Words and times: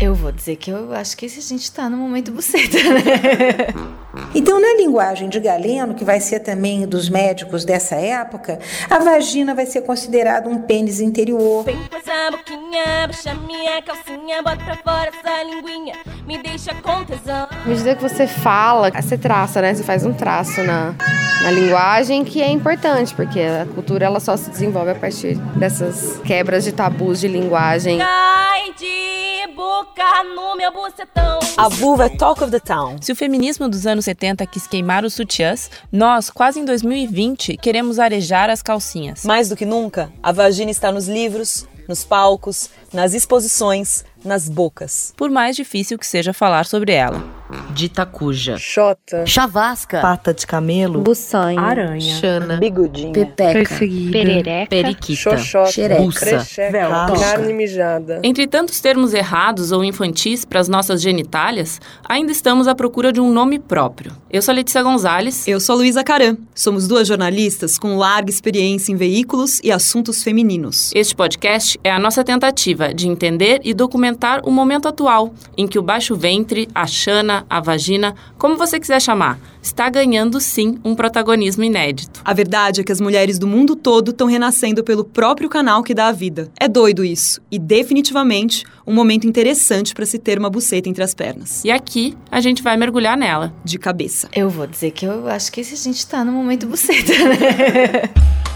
Eu 0.00 0.14
vou 0.14 0.30
dizer 0.30 0.56
que 0.56 0.70
eu 0.70 0.92
acho 0.92 1.16
que 1.16 1.26
a 1.26 1.28
gente 1.28 1.72
tá 1.72 1.88
no 1.88 1.96
momento 1.96 2.30
buceta, 2.32 2.76
né? 2.76 3.96
Então, 4.34 4.60
na 4.60 4.74
linguagem 4.76 5.28
de 5.28 5.38
Galeno, 5.38 5.94
que 5.94 6.04
vai 6.04 6.20
ser 6.20 6.40
também 6.40 6.86
dos 6.86 7.08
médicos 7.08 7.64
dessa 7.64 7.96
época, 7.96 8.58
a 8.88 8.98
vagina 8.98 9.54
vai 9.54 9.66
ser 9.66 9.82
considerada 9.82 10.48
um 10.48 10.62
pênis 10.62 11.00
interior. 11.00 11.64
Vem 11.64 11.76
com 11.76 11.96
essa 11.96 12.30
boquinha, 12.30 13.08
puxa 13.08 13.34
minha 13.34 13.82
calcinha, 13.82 14.42
bota 14.42 14.56
pra 14.64 14.76
fora 14.76 15.10
essa 15.10 15.42
linguinha, 15.42 15.96
me 16.26 16.38
deixa 16.38 16.74
com 16.74 17.04
tesão. 17.04 17.46
À 17.50 17.68
medida 17.68 17.94
que 17.94 18.02
você 18.02 18.26
fala, 18.26 18.90
você 18.90 19.18
traça, 19.18 19.60
né? 19.60 19.74
Você 19.74 19.82
faz 19.82 20.04
um 20.04 20.12
traço 20.12 20.62
na, 20.62 20.94
na 21.42 21.50
linguagem 21.50 22.24
que 22.24 22.40
é 22.40 22.50
importante, 22.50 23.14
porque 23.14 23.40
a 23.40 23.66
cultura 23.74 24.06
ela 24.06 24.20
só 24.20 24.36
se 24.36 24.50
desenvolve 24.50 24.90
a 24.90 24.94
partir 24.94 25.36
dessas 25.56 26.18
quebras 26.24 26.64
de 26.64 26.72
tabus 26.72 27.20
de 27.20 27.28
linguagem. 27.28 27.98
Cai 27.98 28.72
de 28.78 29.48
boca 29.76 30.24
no 30.34 30.56
meu 30.56 30.72
bucetão. 30.72 31.38
A 31.54 31.68
vulva 31.68 32.06
é 32.06 32.08
talk 32.08 32.42
of 32.42 32.50
the 32.50 32.58
town. 32.58 32.96
Se 33.00 33.12
o 33.12 33.16
feminismo 33.16 33.68
dos 33.68 33.86
anos 33.86 34.06
70 34.06 34.46
quis 34.46 34.66
queimar 34.66 35.04
os 35.04 35.12
sutiãs, 35.12 35.70
nós, 35.92 36.30
quase 36.30 36.58
em 36.58 36.64
2020, 36.64 37.58
queremos 37.58 37.98
arejar 37.98 38.48
as 38.48 38.62
calcinhas. 38.62 39.24
Mais 39.24 39.50
do 39.50 39.56
que 39.56 39.66
nunca, 39.66 40.10
a 40.22 40.32
vagina 40.32 40.70
está 40.70 40.90
nos 40.90 41.08
livros, 41.08 41.68
nos 41.86 42.04
palcos, 42.04 42.70
nas 42.90 43.12
exposições, 43.12 44.02
nas 44.24 44.48
bocas. 44.48 45.12
Por 45.14 45.28
mais 45.30 45.54
difícil 45.54 45.98
que 45.98 46.06
seja 46.06 46.32
falar 46.32 46.64
sobre 46.64 46.92
ela. 46.92 47.22
Dita 47.70 48.04
cuja. 48.04 48.56
Xota. 48.58 49.24
Chavasca. 49.24 50.00
Pata 50.00 50.34
de 50.34 50.46
camelo. 50.46 51.00
Buçanha. 51.00 51.60
Aranha. 51.60 52.20
Chana. 52.20 52.56
Bigudinha. 52.56 53.12
Pepeca. 53.12 53.52
Perseguida. 53.52 54.12
Perereca. 54.12 54.70
Periquita. 54.70 55.36
Xoxota. 55.38 55.72
Xereca. 55.72 57.12
Carne 57.18 57.52
mijada. 57.52 58.20
Entre 58.22 58.46
tantos 58.46 58.80
termos 58.80 59.14
errados 59.14 59.72
ou 59.72 59.84
infantis 59.84 60.44
para 60.44 60.60
as 60.60 60.68
nossas 60.68 61.00
genitálias, 61.00 61.80
ainda 62.08 62.32
estamos 62.32 62.66
à 62.66 62.74
procura 62.74 63.12
de 63.12 63.20
um 63.20 63.30
nome 63.32 63.58
próprio. 63.58 64.12
Eu 64.30 64.42
sou 64.42 64.52
a 64.52 64.56
Letícia 64.56 64.82
Gonzalez. 64.82 65.46
Eu 65.46 65.60
sou 65.60 65.76
Luísa 65.76 66.02
Caram. 66.02 66.36
Somos 66.54 66.88
duas 66.88 67.06
jornalistas 67.06 67.78
com 67.78 67.96
larga 67.96 68.30
experiência 68.30 68.92
em 68.92 68.96
veículos 68.96 69.60
e 69.62 69.70
assuntos 69.70 70.22
femininos. 70.22 70.90
Este 70.94 71.14
podcast 71.14 71.78
é 71.84 71.90
a 71.90 71.98
nossa 71.98 72.24
tentativa 72.24 72.92
de 72.92 73.08
entender 73.08 73.60
e 73.62 73.72
documentar 73.72 74.40
o 74.44 74.50
momento 74.50 74.88
atual 74.88 75.32
em 75.56 75.66
que 75.68 75.78
o 75.78 75.82
baixo 75.82 76.16
ventre, 76.16 76.68
a 76.74 76.86
a 77.50 77.60
vagina, 77.60 78.14
como 78.38 78.56
você 78.56 78.78
quiser 78.78 79.00
chamar, 79.00 79.38
está 79.60 79.90
ganhando 79.90 80.40
sim 80.40 80.78
um 80.84 80.94
protagonismo 80.94 81.64
inédito. 81.64 82.22
A 82.24 82.32
verdade 82.32 82.80
é 82.80 82.84
que 82.84 82.92
as 82.92 83.00
mulheres 83.00 83.38
do 83.38 83.46
mundo 83.46 83.74
todo 83.74 84.12
estão 84.12 84.26
renascendo 84.26 84.84
pelo 84.84 85.04
próprio 85.04 85.48
canal 85.48 85.82
que 85.82 85.92
dá 85.92 86.06
a 86.06 86.12
vida. 86.12 86.50
É 86.58 86.68
doido 86.68 87.04
isso 87.04 87.40
e 87.50 87.58
definitivamente 87.58 88.64
um 88.86 88.94
momento 88.94 89.26
interessante 89.26 89.92
para 89.92 90.06
se 90.06 90.18
ter 90.18 90.38
uma 90.38 90.48
buceta 90.48 90.88
entre 90.88 91.02
as 91.02 91.14
pernas. 91.14 91.64
E 91.64 91.70
aqui 91.70 92.16
a 92.30 92.40
gente 92.40 92.62
vai 92.62 92.76
mergulhar 92.76 93.16
nela. 93.16 93.52
De 93.64 93.78
cabeça. 93.78 94.28
Eu 94.32 94.48
vou 94.48 94.66
dizer 94.66 94.92
que 94.92 95.04
eu 95.04 95.28
acho 95.28 95.50
que 95.50 95.60
a 95.60 95.64
gente 95.64 96.06
tá 96.06 96.24
no 96.24 96.32
momento 96.32 96.66
buceta, 96.66 97.12
né? 97.12 98.10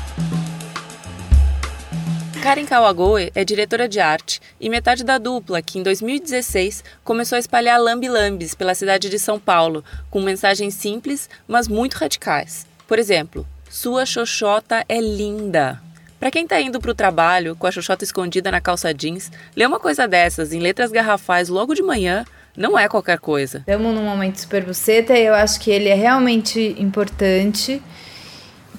Karen 2.43 2.65
Kawagoe 2.65 3.31
é 3.35 3.45
diretora 3.45 3.87
de 3.87 4.01
arte 4.01 4.41
e 4.59 4.71
metade 4.71 5.05
da 5.05 5.19
dupla 5.19 5.61
que, 5.61 5.79
em 5.79 5.83
2016, 5.83 6.83
começou 7.05 7.37
a 7.37 7.39
espalhar 7.39 7.79
lambi-lambis 7.79 8.55
pela 8.55 8.75
cidade 8.75 9.11
de 9.11 9.19
São 9.19 9.39
Paulo, 9.39 9.85
com 10.11 10.23
mensagens 10.23 10.73
simples, 10.73 11.29
mas 11.47 11.69
muito 11.69 11.95
radicais. 11.95 12.67
Por 12.89 12.99
exemplo, 12.99 13.47
sua 13.69 14.07
xoxota 14.07 14.83
é 14.89 14.99
linda. 15.01 15.83
Para 16.19 16.31
quem 16.31 16.47
tá 16.47 16.59
indo 16.59 16.81
pro 16.81 16.95
trabalho 16.95 17.55
com 17.57 17.67
a 17.67 17.71
xoxota 17.71 18.05
escondida 18.05 18.51
na 18.51 18.61
calça 18.61 18.93
jeans, 18.95 19.31
ler 19.55 19.67
uma 19.67 19.79
coisa 19.79 20.09
dessas 20.09 20.55
em 20.55 20.61
letras 20.61 20.91
garrafais 20.91 21.51
logo 21.51 21.75
de 21.75 21.83
manhã 21.83 22.25
não 22.57 22.79
é 22.79 22.89
qualquer 22.89 23.19
coisa. 23.19 23.59
Estamos 23.59 23.95
num 23.95 24.05
momento 24.05 24.41
super 24.41 24.65
buceta 24.65 25.13
e 25.13 25.27
eu 25.27 25.35
acho 25.35 25.61
que 25.61 25.71
ele 25.71 25.91
é 25.91 25.95
realmente 25.95 26.75
importante. 26.79 27.83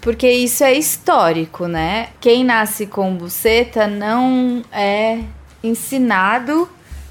Porque 0.01 0.29
isso 0.29 0.63
é 0.63 0.73
histórico, 0.73 1.67
né? 1.67 2.09
Quem 2.19 2.43
nasce 2.43 2.87
com 2.87 3.15
buceta 3.15 3.85
não 3.85 4.63
é 4.71 5.19
ensinado 5.63 6.67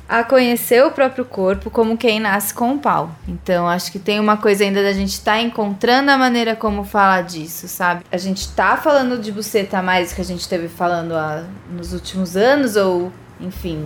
a 0.08 0.24
conhecer 0.24 0.84
o 0.84 0.90
próprio 0.90 1.24
corpo 1.24 1.70
como 1.70 1.96
quem 1.96 2.18
nasce 2.18 2.52
com 2.52 2.74
o 2.74 2.78
pau. 2.80 3.14
Então, 3.28 3.68
acho 3.68 3.92
que 3.92 3.98
tem 4.00 4.18
uma 4.18 4.36
coisa 4.36 4.64
ainda 4.64 4.82
da 4.82 4.92
gente 4.92 5.12
estar 5.12 5.34
tá 5.34 5.40
encontrando 5.40 6.10
a 6.10 6.18
maneira 6.18 6.56
como 6.56 6.82
falar 6.82 7.22
disso, 7.22 7.68
sabe? 7.68 8.04
A 8.10 8.16
gente 8.16 8.48
tá 8.48 8.76
falando 8.76 9.20
de 9.20 9.30
buceta 9.30 9.80
mais 9.80 10.12
que 10.12 10.20
a 10.20 10.24
gente 10.24 10.48
teve 10.48 10.66
falando 10.66 11.14
há, 11.14 11.44
nos 11.70 11.92
últimos 11.92 12.36
anos, 12.36 12.74
ou, 12.74 13.12
enfim, 13.40 13.84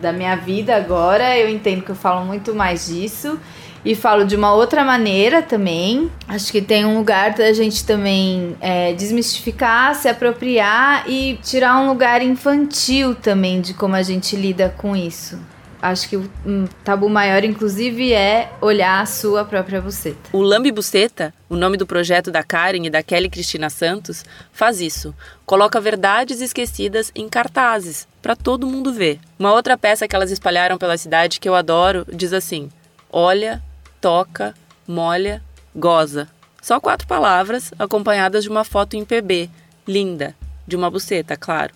da 0.00 0.12
minha 0.12 0.34
vida 0.34 0.74
agora. 0.74 1.38
Eu 1.38 1.48
entendo 1.48 1.82
que 1.82 1.90
eu 1.90 1.96
falo 1.96 2.26
muito 2.26 2.52
mais 2.52 2.86
disso 2.86 3.38
e 3.84 3.94
falo 3.94 4.24
de 4.24 4.36
uma 4.36 4.52
outra 4.54 4.84
maneira 4.84 5.42
também. 5.42 6.10
Acho 6.28 6.52
que 6.52 6.60
tem 6.60 6.84
um 6.84 6.98
lugar 6.98 7.34
da 7.34 7.52
gente 7.52 7.84
também 7.84 8.56
é, 8.60 8.92
desmistificar, 8.92 9.94
se 9.94 10.08
apropriar 10.08 11.08
e 11.08 11.38
tirar 11.42 11.78
um 11.80 11.88
lugar 11.88 12.22
infantil 12.22 13.14
também 13.14 13.60
de 13.60 13.74
como 13.74 13.94
a 13.94 14.02
gente 14.02 14.36
lida 14.36 14.74
com 14.76 14.94
isso. 14.94 15.38
Acho 15.82 16.10
que 16.10 16.16
o 16.16 16.30
um 16.44 16.66
tabu 16.84 17.08
maior, 17.08 17.42
inclusive, 17.42 18.12
é 18.12 18.52
olhar 18.60 19.00
a 19.00 19.06
sua 19.06 19.46
própria 19.46 19.80
buceta. 19.80 20.18
O 20.30 20.42
Lambi 20.42 20.70
Buceta, 20.70 21.32
o 21.48 21.56
nome 21.56 21.78
do 21.78 21.86
projeto 21.86 22.30
da 22.30 22.42
Karen 22.42 22.84
e 22.84 22.90
da 22.90 23.02
Kelly 23.02 23.30
Cristina 23.30 23.70
Santos, 23.70 24.22
faz 24.52 24.82
isso. 24.82 25.14
Coloca 25.46 25.80
verdades 25.80 26.42
esquecidas 26.42 27.10
em 27.14 27.30
cartazes, 27.30 28.06
para 28.20 28.36
todo 28.36 28.66
mundo 28.66 28.92
ver. 28.92 29.20
Uma 29.38 29.54
outra 29.54 29.78
peça 29.78 30.06
que 30.06 30.14
elas 30.14 30.30
espalharam 30.30 30.76
pela 30.76 30.98
cidade 30.98 31.40
que 31.40 31.48
eu 31.48 31.54
adoro 31.54 32.06
diz 32.12 32.34
assim: 32.34 32.68
Olha, 33.10 33.62
toca, 34.00 34.54
molha, 34.86 35.42
goza. 35.74 36.28
Só 36.60 36.78
quatro 36.80 37.06
palavras 37.06 37.72
acompanhadas 37.78 38.44
de 38.44 38.50
uma 38.50 38.64
foto 38.64 38.96
em 38.96 39.04
PB, 39.04 39.48
linda, 39.86 40.34
de 40.66 40.76
uma 40.76 40.90
buceta, 40.90 41.36
claro. 41.36 41.72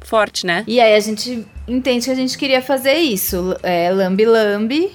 Forte, 0.00 0.46
né? 0.46 0.64
E 0.66 0.80
aí 0.80 0.94
a 0.94 1.00
gente 1.00 1.46
entende 1.68 2.06
que 2.06 2.10
a 2.10 2.14
gente 2.14 2.38
queria 2.38 2.62
fazer 2.62 2.94
isso, 2.94 3.56
é, 3.62 3.90
lambi-lambi, 3.90 4.90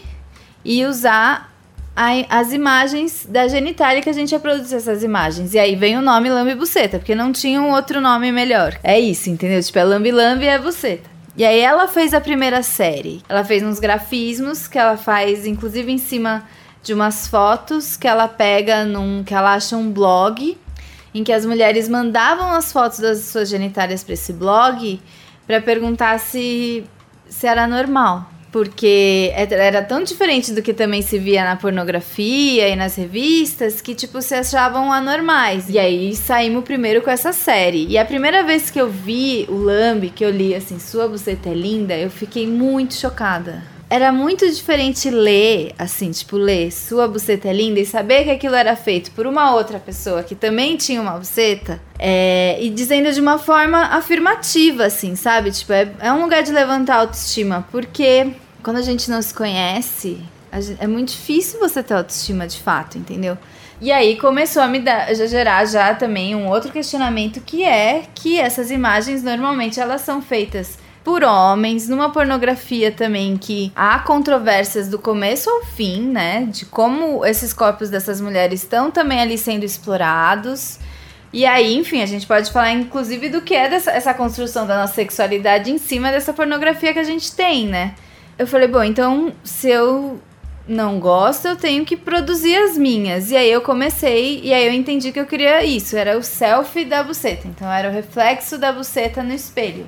e 0.64 0.84
usar 0.86 1.54
a, 1.96 2.40
as 2.40 2.52
imagens 2.52 3.26
da 3.30 3.48
genitália 3.48 4.02
que 4.02 4.10
a 4.10 4.14
gente 4.14 4.32
ia 4.32 4.40
produzir 4.40 4.76
essas 4.76 5.04
imagens. 5.04 5.54
E 5.54 5.60
aí 5.60 5.76
vem 5.76 5.98
o 5.98 6.02
nome 6.02 6.30
lambi 6.30 6.56
buceta, 6.56 6.98
porque 6.98 7.14
não 7.14 7.32
tinha 7.32 7.62
um 7.62 7.72
outro 7.72 8.02
nome 8.02 8.32
melhor. 8.32 8.78
É 8.84 9.00
isso, 9.00 9.30
entendeu? 9.30 9.62
Tipo, 9.62 9.80
é 9.80 9.84
lambi 9.84 10.12
lambi 10.12 10.48
é 10.48 10.58
buceta. 10.58 11.10
E 11.38 11.44
aí 11.44 11.60
ela 11.60 11.88
fez 11.88 12.14
a 12.14 12.22
primeira 12.22 12.64
série. 12.64 13.22
Ela 13.28 13.44
fez 13.44 13.62
uns 13.62 13.80
grafismos 13.80 14.68
que 14.68 14.78
ela 14.78 14.98
faz, 14.98 15.46
inclusive 15.46 15.92
em 15.92 15.98
cima 15.98 16.44
de 16.86 16.94
umas 16.94 17.28
fotos 17.28 17.98
que 17.98 18.08
ela 18.08 18.28
pega 18.28 18.86
num 18.86 19.24
que 19.24 19.34
ela 19.34 19.56
acha 19.56 19.76
um 19.76 19.92
blog 19.92 20.56
em 21.16 21.24
que 21.24 21.34
as 21.34 21.44
mulheres 21.44 21.90
mandavam 21.90 22.52
as 22.52 22.72
fotos 22.72 23.00
das 23.00 23.20
suas 23.22 23.50
genitálias 23.50 24.04
para 24.04 24.14
esse 24.14 24.32
blog 24.32 25.02
para 25.48 25.60
perguntar 25.60 26.20
se, 26.20 26.84
se 27.28 27.48
era 27.48 27.66
normal. 27.66 28.30
Porque 28.52 29.34
era 29.36 29.82
tão 29.82 30.02
diferente 30.02 30.54
do 30.54 30.62
que 30.62 30.74
também 30.74 31.02
se 31.02 31.18
via 31.18 31.44
na 31.44 31.58
pornografia 31.58 32.70
e 32.70 32.76
nas 32.76 32.96
revistas 32.96 33.82
que, 33.82 33.94
tipo, 33.94 34.22
se 34.22 34.34
achavam 34.34 34.94
anormais. 34.94 35.70
E 35.70 35.78
aí 35.78 36.16
saímos 36.16 36.64
primeiro 36.64 37.02
com 37.02 37.10
essa 37.10 37.34
série. 37.34 37.86
E 37.88 37.98
a 37.98 38.06
primeira 38.06 38.44
vez 38.44 38.70
que 38.70 38.80
eu 38.80 38.90
vi 38.90 39.46
o 39.50 39.58
Lambi, 39.58 40.10
que 40.10 40.24
eu 40.24 40.30
li 40.30 40.56
assim, 40.56 40.80
Sua 40.80 41.06
Buceta 41.06 41.50
é 41.50 41.54
Linda, 41.54 41.98
eu 41.98 42.10
fiquei 42.10 42.48
muito 42.48 42.94
chocada 42.94 43.75
era 43.90 44.12
muito 44.12 44.50
diferente 44.50 45.10
ler, 45.10 45.74
assim, 45.78 46.12
tipo, 46.12 46.38
ler 46.38 46.72
Sua 46.72 47.08
Buceta 47.08 47.48
é 47.48 47.54
Linda 47.54 47.80
e 47.80 47.86
saber 47.86 48.24
que 48.24 48.32
aquilo 48.32 48.56
era 48.56 48.76
feito 48.76 49.12
por 49.12 49.28
uma 49.28 49.54
outra 49.54 49.80
pessoa 49.80 50.24
que 50.24 50.34
também 50.34 50.76
tinha 50.76 51.02
uma 51.02 51.12
buceta 51.12 51.80
é, 52.00 52.58
e 52.60 52.70
dizendo 52.70 53.12
de 53.12 53.22
uma 53.22 53.38
forma 53.38 53.78
afirmativa, 53.78 54.86
assim, 54.86 55.16
sabe? 55.16 55.52
Tipo, 55.52 55.74
é, 55.74 55.92
é 56.00 56.12
um 56.12 56.22
lugar 56.22 56.42
de 56.42 56.52
levantar 56.52 56.98
autoestima, 56.98 57.68
porque 57.72 58.32
quando 58.64 58.78
a 58.78 58.82
gente 58.82 59.10
não 59.10 59.22
se 59.22 59.34
conhece, 59.34 60.18
gente, 60.54 60.78
é 60.80 60.88
muito 60.88 61.10
difícil 61.10 61.60
você 61.60 61.84
ter 61.84 61.94
autoestima 61.94 62.48
de 62.48 62.60
fato, 62.60 62.98
entendeu? 62.98 63.38
E 63.80 63.92
aí 63.92 64.18
começou 64.18 64.62
a 64.62 64.68
me 64.68 64.80
dar, 64.80 65.14
já 65.14 65.28
gerar 65.28 65.66
já 65.66 65.94
também 65.94 66.34
um 66.34 66.48
outro 66.48 66.72
questionamento 66.72 67.42
que 67.42 67.64
é 67.64 68.04
que 68.16 68.40
essas 68.40 68.72
imagens 68.72 69.22
normalmente 69.22 69.80
elas 69.80 70.02
são 70.02 70.22
feitas 70.22 70.80
por 71.06 71.24
homens, 71.24 71.88
numa 71.88 72.10
pornografia 72.10 72.92
também 72.92 73.38
que 73.38 73.72
há 73.76 74.00
controvérsias 74.00 74.90
do 74.90 74.98
começo 74.98 75.48
ao 75.48 75.64
fim, 75.64 76.02
né? 76.02 76.48
De 76.52 76.66
como 76.66 77.24
esses 77.24 77.54
corpos 77.54 77.92
dessas 77.92 78.20
mulheres 78.20 78.64
estão 78.64 78.90
também 78.90 79.22
ali 79.22 79.38
sendo 79.38 79.64
explorados. 79.64 80.80
E 81.32 81.46
aí, 81.46 81.76
enfim, 81.78 82.02
a 82.02 82.08
gente 82.08 82.26
pode 82.26 82.52
falar 82.52 82.72
inclusive 82.72 83.30
do 83.30 83.42
que 83.42 83.54
é 83.54 83.70
dessa, 83.70 83.92
essa 83.92 84.16
construção 84.16 84.66
da 84.66 84.82
nossa 84.82 84.96
sexualidade 84.96 85.70
em 85.70 85.78
cima 85.78 86.12
dessa 86.12 86.34
pornografia 86.34 86.92
que 86.92 87.00
a 87.00 87.04
gente 87.04 87.36
tem, 87.36 87.68
né? 87.68 87.94
Eu 88.36 88.48
falei, 88.48 88.68
bom, 88.68 88.84
então 88.84 89.32
se 89.44 89.70
eu 89.70 90.20
não 90.68 91.00
gosto, 91.00 91.48
eu 91.48 91.56
tenho 91.56 91.86
que 91.86 91.96
produzir 91.96 92.58
as 92.58 92.76
minhas. 92.80 93.30
E 93.30 93.38
aí 93.38 93.52
eu 93.52 93.62
comecei, 93.62 94.42
e 94.44 94.52
aí 94.52 94.66
eu 94.66 94.74
entendi 94.74 95.12
que 95.12 95.20
eu 95.20 95.28
queria 95.28 95.64
isso, 95.64 95.96
era 95.96 96.18
o 96.18 96.24
selfie 96.24 96.84
da 96.84 97.04
buceta. 97.04 97.48
Então 97.48 97.72
era 97.72 97.90
o 97.90 97.94
reflexo 97.94 98.58
da 98.58 98.74
buceta 98.74 99.22
no 99.22 99.36
espelho. 99.36 99.86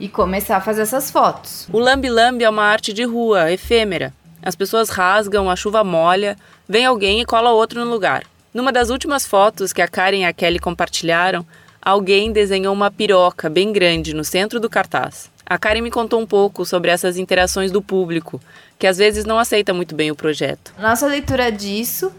E 0.00 0.08
começar 0.08 0.56
a 0.56 0.60
fazer 0.60 0.82
essas 0.82 1.10
fotos. 1.10 1.68
O 1.70 1.78
lambi-lambi 1.78 2.42
é 2.42 2.50
uma 2.50 2.64
arte 2.64 2.92
de 2.92 3.04
rua, 3.04 3.52
efêmera. 3.52 4.12
As 4.42 4.56
pessoas 4.56 4.88
rasgam, 4.88 5.50
a 5.50 5.54
chuva 5.54 5.84
molha, 5.84 6.36
vem 6.66 6.86
alguém 6.86 7.20
e 7.20 7.26
cola 7.26 7.50
outro 7.50 7.84
no 7.84 7.90
lugar. 7.90 8.24
Numa 8.52 8.72
das 8.72 8.88
últimas 8.88 9.26
fotos 9.26 9.72
que 9.72 9.82
a 9.82 9.86
Karen 9.86 10.20
e 10.20 10.24
a 10.24 10.32
Kelly 10.32 10.58
compartilharam, 10.58 11.46
alguém 11.80 12.32
desenhou 12.32 12.72
uma 12.72 12.90
piroca 12.90 13.50
bem 13.50 13.72
grande 13.72 14.14
no 14.14 14.24
centro 14.24 14.58
do 14.58 14.70
cartaz. 14.70 15.30
A 15.44 15.58
Karen 15.58 15.82
me 15.82 15.90
contou 15.90 16.20
um 16.20 16.26
pouco 16.26 16.64
sobre 16.64 16.90
essas 16.90 17.18
interações 17.18 17.70
do 17.70 17.82
público, 17.82 18.40
que 18.78 18.86
às 18.86 18.96
vezes 18.96 19.24
não 19.24 19.38
aceita 19.38 19.74
muito 19.74 19.94
bem 19.94 20.10
o 20.10 20.16
projeto. 20.16 20.72
Nossa 20.78 21.06
leitura 21.06 21.52
disso 21.52 22.10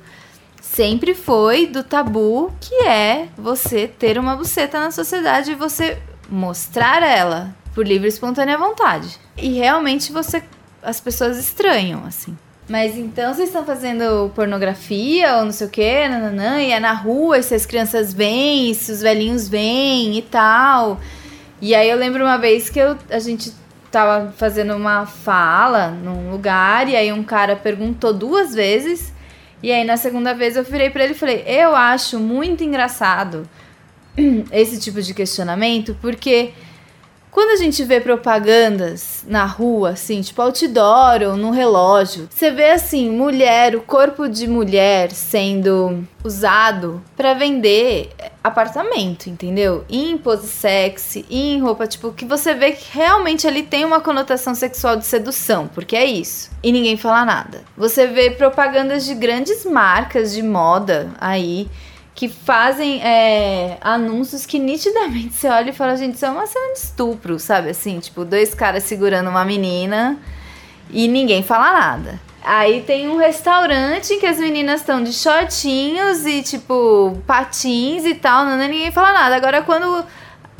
sempre 0.61 1.15
foi 1.15 1.65
do 1.65 1.83
tabu 1.83 2.53
que 2.61 2.75
é 2.85 3.27
você 3.37 3.87
ter 3.87 4.19
uma 4.19 4.35
buceta 4.35 4.79
na 4.79 4.91
sociedade 4.91 5.51
e 5.51 5.55
você 5.55 5.97
mostrar 6.29 7.01
ela 7.03 7.55
por 7.73 7.87
livre 7.87 8.07
e 8.07 8.09
espontânea 8.09 8.57
vontade. 8.57 9.19
E 9.37 9.49
realmente 9.53 10.11
você 10.11 10.43
as 10.83 10.99
pessoas 10.99 11.37
estranham, 11.37 12.03
assim. 12.05 12.37
Mas 12.67 12.97
então 12.97 13.33
vocês 13.33 13.49
estão 13.49 13.65
fazendo 13.65 14.31
pornografia 14.33 15.37
ou 15.37 15.45
não 15.45 15.51
sei 15.51 15.67
o 15.67 15.69
que, 15.69 16.07
nananã, 16.07 16.61
e 16.61 16.71
é 16.71 16.79
na 16.79 16.93
rua, 16.93 17.37
e 17.37 17.43
se 17.43 17.53
as 17.53 17.65
crianças 17.65 18.13
vêm, 18.13 18.71
e 18.71 18.75
se 18.75 18.91
os 18.91 19.01
velhinhos 19.01 19.47
vêm 19.47 20.17
e 20.17 20.21
tal. 20.21 20.99
E 21.61 21.75
aí 21.75 21.89
eu 21.89 21.97
lembro 21.97 22.23
uma 22.23 22.37
vez 22.37 22.69
que 22.69 22.79
eu, 22.79 22.97
a 23.09 23.19
gente 23.19 23.53
tava 23.91 24.31
fazendo 24.37 24.73
uma 24.73 25.05
fala 25.05 25.89
num 25.89 26.31
lugar, 26.31 26.87
e 26.87 26.95
aí 26.95 27.11
um 27.11 27.23
cara 27.23 27.55
perguntou 27.55 28.13
duas 28.13 28.55
vezes, 28.55 29.13
e 29.61 29.71
aí 29.71 29.83
na 29.83 29.97
segunda 29.97 30.33
vez 30.33 30.55
eu 30.55 30.63
virei 30.63 30.89
para 30.89 31.03
ele 31.03 31.13
e 31.13 31.17
falei: 31.17 31.43
Eu 31.45 31.75
acho 31.75 32.19
muito 32.19 32.63
engraçado 32.63 33.47
esse 34.51 34.79
tipo 34.79 35.01
de 35.01 35.13
questionamento, 35.13 35.97
porque 36.01 36.53
quando 37.31 37.51
a 37.51 37.55
gente 37.55 37.83
vê 37.85 38.01
propagandas 38.01 39.23
na 39.25 39.45
rua, 39.45 39.91
assim, 39.91 40.21
tipo 40.21 40.41
outdoor 40.41 41.21
ou 41.25 41.37
no 41.37 41.49
relógio, 41.49 42.27
você 42.29 42.51
vê 42.51 42.71
assim, 42.71 43.09
mulher, 43.09 43.73
o 43.75 43.81
corpo 43.81 44.27
de 44.27 44.47
mulher 44.47 45.11
sendo 45.11 46.05
usado 46.23 47.01
para 47.15 47.33
vender 47.33 48.11
apartamento, 48.43 49.29
entendeu? 49.29 49.85
Em 49.89 50.17
pose 50.17 50.47
sexy, 50.47 51.25
em 51.29 51.61
roupa, 51.61 51.87
tipo, 51.87 52.11
que 52.11 52.25
você 52.25 52.53
vê 52.53 52.73
que 52.73 52.85
realmente 52.91 53.47
ali 53.47 53.63
tem 53.63 53.85
uma 53.85 54.01
conotação 54.01 54.53
sexual 54.53 54.97
de 54.97 55.05
sedução, 55.05 55.67
porque 55.67 55.95
é 55.95 56.05
isso. 56.05 56.51
E 56.61 56.71
ninguém 56.71 56.97
fala 56.97 57.23
nada. 57.23 57.63
Você 57.77 58.07
vê 58.07 58.31
propagandas 58.31 59.05
de 59.05 59.15
grandes 59.15 59.65
marcas 59.65 60.33
de 60.33 60.43
moda 60.43 61.09
aí 61.19 61.69
que 62.13 62.27
fazem 62.27 63.01
é, 63.01 63.77
anúncios 63.81 64.45
que 64.45 64.59
nitidamente 64.59 65.33
você 65.33 65.47
olha 65.47 65.69
e 65.69 65.73
fala, 65.73 65.95
gente, 65.95 66.15
isso 66.15 66.25
é 66.25 66.29
uma 66.29 66.45
cena 66.45 66.73
de 66.73 66.79
estupro, 66.79 67.39
sabe? 67.39 67.69
Assim, 67.69 67.99
tipo, 67.99 68.25
dois 68.25 68.53
caras 68.53 68.83
segurando 68.83 69.29
uma 69.29 69.45
menina 69.45 70.19
e 70.89 71.07
ninguém 71.07 71.41
fala 71.41 71.71
nada. 71.71 72.19
Aí 72.43 72.81
tem 72.81 73.07
um 73.07 73.17
restaurante 73.17 74.17
que 74.17 74.25
as 74.25 74.39
meninas 74.39 74.81
estão 74.81 75.03
de 75.03 75.13
shortinhos 75.13 76.25
e, 76.25 76.41
tipo, 76.41 77.17
patins 77.27 78.03
e 78.03 78.15
tal, 78.15 78.45
não, 78.45 78.57
ninguém 78.57 78.91
fala 78.91 79.13
nada. 79.13 79.35
Agora, 79.35 79.61
quando 79.61 80.03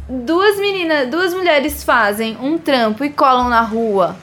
duas 0.07 0.57
meninas, 0.59 1.09
duas 1.09 1.33
mulheres 1.33 1.83
fazem 1.83 2.37
um 2.39 2.57
trampo 2.57 3.03
e 3.03 3.09
colam 3.09 3.49
na 3.49 3.61
rua, 3.61 4.15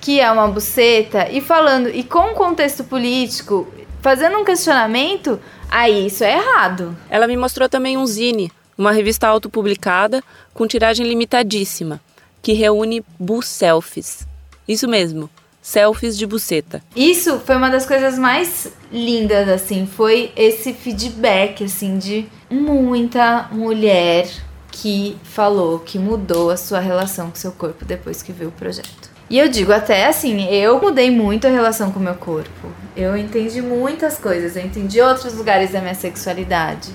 que 0.00 0.20
é 0.20 0.30
uma 0.30 0.48
buceta, 0.48 1.28
e 1.30 1.40
falando, 1.40 1.88
e 1.88 2.02
com 2.02 2.34
contexto 2.34 2.82
político, 2.82 3.68
fazendo 4.04 4.38
um 4.38 4.44
questionamento, 4.44 5.40
Aí 5.74 6.06
isso 6.06 6.22
é 6.22 6.36
errado. 6.36 6.96
Ela 7.10 7.26
me 7.26 7.36
mostrou 7.36 7.68
também 7.68 7.98
um 7.98 8.06
zine, 8.06 8.52
uma 8.78 8.92
revista 8.92 9.26
autopublicada 9.26 10.22
com 10.52 10.68
tiragem 10.68 11.04
limitadíssima, 11.04 12.00
que 12.40 12.52
reúne 12.52 13.04
bu 13.18 13.42
selfies. 13.42 14.24
Isso 14.68 14.86
mesmo, 14.86 15.28
selfies 15.60 16.16
de 16.16 16.28
buceta. 16.28 16.80
Isso 16.94 17.40
foi 17.40 17.56
uma 17.56 17.70
das 17.70 17.86
coisas 17.86 18.16
mais 18.16 18.72
lindas 18.92 19.48
assim, 19.48 19.84
foi 19.84 20.30
esse 20.36 20.72
feedback 20.72 21.64
assim 21.64 21.98
de 21.98 22.28
muita 22.48 23.48
mulher 23.50 24.28
que 24.70 25.16
falou 25.24 25.80
que 25.80 25.98
mudou 25.98 26.50
a 26.50 26.56
sua 26.56 26.78
relação 26.78 27.30
com 27.30 27.36
seu 27.36 27.50
corpo 27.50 27.84
depois 27.84 28.22
que 28.22 28.30
viu 28.30 28.50
o 28.50 28.52
projeto. 28.52 29.13
E 29.28 29.38
eu 29.38 29.48
digo 29.48 29.72
até 29.72 30.06
assim, 30.06 30.44
eu 30.50 30.80
mudei 30.80 31.10
muito 31.10 31.46
a 31.46 31.50
relação 31.50 31.90
com 31.90 31.98
o 31.98 32.02
meu 32.02 32.14
corpo. 32.14 32.68
Eu 32.96 33.16
entendi 33.16 33.60
muitas 33.62 34.18
coisas, 34.18 34.56
eu 34.56 34.64
entendi 34.64 35.00
outros 35.00 35.34
lugares 35.34 35.72
da 35.72 35.80
minha 35.80 35.94
sexualidade. 35.94 36.92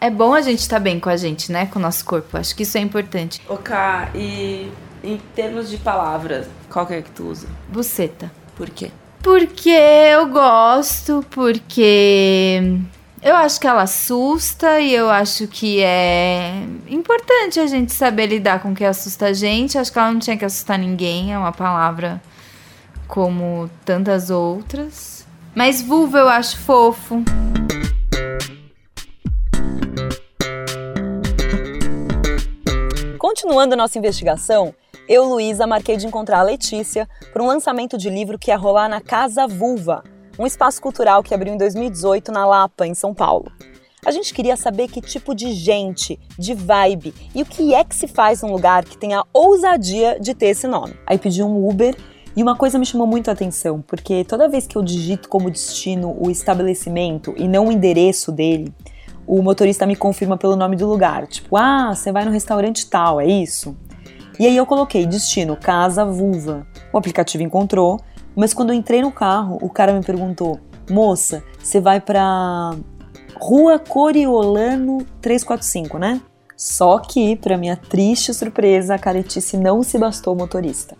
É 0.00 0.10
bom 0.10 0.34
a 0.34 0.40
gente 0.40 0.60
estar 0.60 0.76
tá 0.76 0.80
bem 0.80 0.98
com 0.98 1.08
a 1.08 1.16
gente, 1.16 1.52
né? 1.52 1.66
Com 1.66 1.78
o 1.78 1.82
nosso 1.82 2.04
corpo. 2.04 2.36
Acho 2.36 2.56
que 2.56 2.62
isso 2.62 2.76
é 2.76 2.80
importante. 2.80 3.40
Ok, 3.48 3.74
e 4.14 4.70
em 5.04 5.18
termos 5.34 5.70
de 5.70 5.76
palavras, 5.76 6.46
qual 6.70 6.86
que 6.86 6.94
é 6.94 7.02
que 7.02 7.10
tu 7.10 7.24
usa? 7.24 7.46
Buceta. 7.68 8.30
Por 8.56 8.68
quê? 8.70 8.90
Porque 9.22 9.70
eu 9.70 10.26
gosto, 10.28 11.24
porque 11.30 12.80
eu 13.22 13.36
acho 13.36 13.60
que 13.60 13.66
ela 13.66 13.82
assusta 13.82 14.80
e 14.80 14.94
eu 14.94 15.10
acho 15.10 15.46
que 15.46 15.82
é 15.82 16.64
importante 16.88 17.60
a 17.60 17.66
gente 17.66 17.92
saber 17.92 18.26
lidar 18.26 18.62
com 18.62 18.72
o 18.72 18.74
que 18.74 18.84
assusta 18.84 19.26
a 19.26 19.32
gente. 19.34 19.76
Acho 19.76 19.92
que 19.92 19.98
ela 19.98 20.10
não 20.10 20.18
tinha 20.18 20.38
que 20.38 20.44
assustar 20.44 20.78
ninguém, 20.78 21.32
é 21.32 21.38
uma 21.38 21.52
palavra 21.52 22.20
como 23.06 23.68
tantas 23.84 24.30
outras. 24.30 25.26
Mas 25.54 25.82
vulva 25.82 26.18
eu 26.18 26.28
acho 26.28 26.58
fofo. 26.58 27.22
Continuando 33.18 33.76
nossa 33.76 33.98
investigação, 33.98 34.74
eu, 35.06 35.24
Luísa, 35.24 35.66
marquei 35.66 35.96
de 35.98 36.06
encontrar 36.06 36.38
a 36.38 36.42
Letícia 36.42 37.06
para 37.32 37.42
um 37.42 37.46
lançamento 37.46 37.98
de 37.98 38.08
livro 38.08 38.38
que 38.38 38.50
ia 38.50 38.56
rolar 38.56 38.88
na 38.88 39.00
Casa 39.00 39.46
Vulva, 39.46 40.02
um 40.40 40.46
espaço 40.46 40.80
cultural 40.80 41.22
que 41.22 41.34
abriu 41.34 41.52
em 41.52 41.58
2018 41.58 42.32
na 42.32 42.46
Lapa, 42.46 42.86
em 42.86 42.94
São 42.94 43.12
Paulo. 43.12 43.52
A 44.02 44.10
gente 44.10 44.32
queria 44.32 44.56
saber 44.56 44.88
que 44.88 45.02
tipo 45.02 45.34
de 45.34 45.52
gente, 45.52 46.18
de 46.38 46.54
vibe 46.54 47.12
e 47.34 47.42
o 47.42 47.44
que 47.44 47.74
é 47.74 47.84
que 47.84 47.94
se 47.94 48.08
faz 48.08 48.40
num 48.40 48.50
lugar 48.50 48.82
que 48.86 48.96
tem 48.96 49.12
a 49.12 49.22
ousadia 49.34 50.18
de 50.18 50.32
ter 50.32 50.46
esse 50.46 50.66
nome. 50.66 50.94
Aí 51.06 51.18
pedi 51.18 51.42
um 51.42 51.68
Uber 51.68 51.94
e 52.34 52.42
uma 52.42 52.56
coisa 52.56 52.78
me 52.78 52.86
chamou 52.86 53.06
muito 53.06 53.28
a 53.28 53.34
atenção, 53.34 53.82
porque 53.82 54.24
toda 54.24 54.48
vez 54.48 54.66
que 54.66 54.76
eu 54.76 54.82
digito 54.82 55.28
como 55.28 55.50
destino 55.50 56.16
o 56.18 56.30
estabelecimento 56.30 57.34
e 57.36 57.46
não 57.46 57.68
o 57.68 57.72
endereço 57.72 58.32
dele, 58.32 58.72
o 59.26 59.42
motorista 59.42 59.86
me 59.86 59.94
confirma 59.94 60.38
pelo 60.38 60.56
nome 60.56 60.74
do 60.74 60.88
lugar. 60.88 61.26
Tipo, 61.26 61.58
ah, 61.58 61.94
você 61.94 62.10
vai 62.10 62.24
no 62.24 62.30
restaurante 62.30 62.88
tal, 62.88 63.20
é 63.20 63.26
isso? 63.26 63.76
E 64.38 64.46
aí 64.46 64.56
eu 64.56 64.64
coloquei 64.64 65.04
destino 65.04 65.54
Casa 65.54 66.02
Vulva. 66.02 66.66
O 66.90 66.96
aplicativo 66.96 67.42
encontrou 67.42 68.00
mas 68.40 68.54
quando 68.54 68.70
eu 68.70 68.74
entrei 68.74 69.02
no 69.02 69.12
carro, 69.12 69.58
o 69.60 69.68
cara 69.68 69.92
me 69.92 70.02
perguntou: 70.02 70.58
Moça, 70.88 71.44
você 71.62 71.78
vai 71.78 72.00
pra 72.00 72.74
Rua 73.36 73.78
Coriolano 73.78 75.04
345, 75.20 75.98
né? 75.98 76.22
Só 76.56 76.98
que, 76.98 77.36
para 77.36 77.58
minha 77.58 77.76
triste 77.76 78.32
surpresa, 78.32 78.94
a 78.94 78.98
caretice 78.98 79.58
não 79.58 79.82
se 79.82 79.98
bastou 79.98 80.34
motorista. 80.34 80.96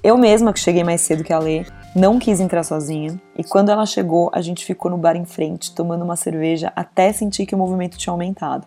Eu 0.00 0.16
mesma, 0.16 0.52
que 0.52 0.60
cheguei 0.60 0.84
mais 0.84 1.00
cedo 1.00 1.24
que 1.24 1.32
a 1.32 1.40
Lê, 1.40 1.66
não 1.92 2.20
quis 2.20 2.38
entrar 2.38 2.62
sozinha, 2.62 3.20
e 3.36 3.42
quando 3.42 3.72
ela 3.72 3.84
chegou, 3.84 4.30
a 4.32 4.40
gente 4.40 4.64
ficou 4.64 4.88
no 4.88 4.96
bar 4.96 5.16
em 5.16 5.24
frente, 5.24 5.74
tomando 5.74 6.04
uma 6.04 6.14
cerveja 6.14 6.72
até 6.76 7.12
sentir 7.12 7.46
que 7.46 7.54
o 7.56 7.58
movimento 7.58 7.98
tinha 7.98 8.12
aumentado. 8.12 8.64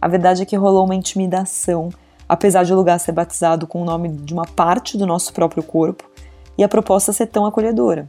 A 0.00 0.06
verdade 0.06 0.42
é 0.42 0.46
que 0.46 0.54
rolou 0.54 0.84
uma 0.84 0.94
intimidação, 0.94 1.88
apesar 2.28 2.62
de 2.62 2.72
o 2.72 2.76
lugar 2.76 3.00
ser 3.00 3.10
batizado 3.10 3.66
com 3.66 3.82
o 3.82 3.84
nome 3.84 4.10
de 4.10 4.32
uma 4.32 4.46
parte 4.46 4.96
do 4.96 5.08
nosso 5.08 5.32
próprio 5.32 5.64
corpo, 5.64 6.11
e 6.56 6.64
a 6.64 6.68
proposta 6.68 7.12
ser 7.12 7.26
tão 7.26 7.46
acolhedora. 7.46 8.08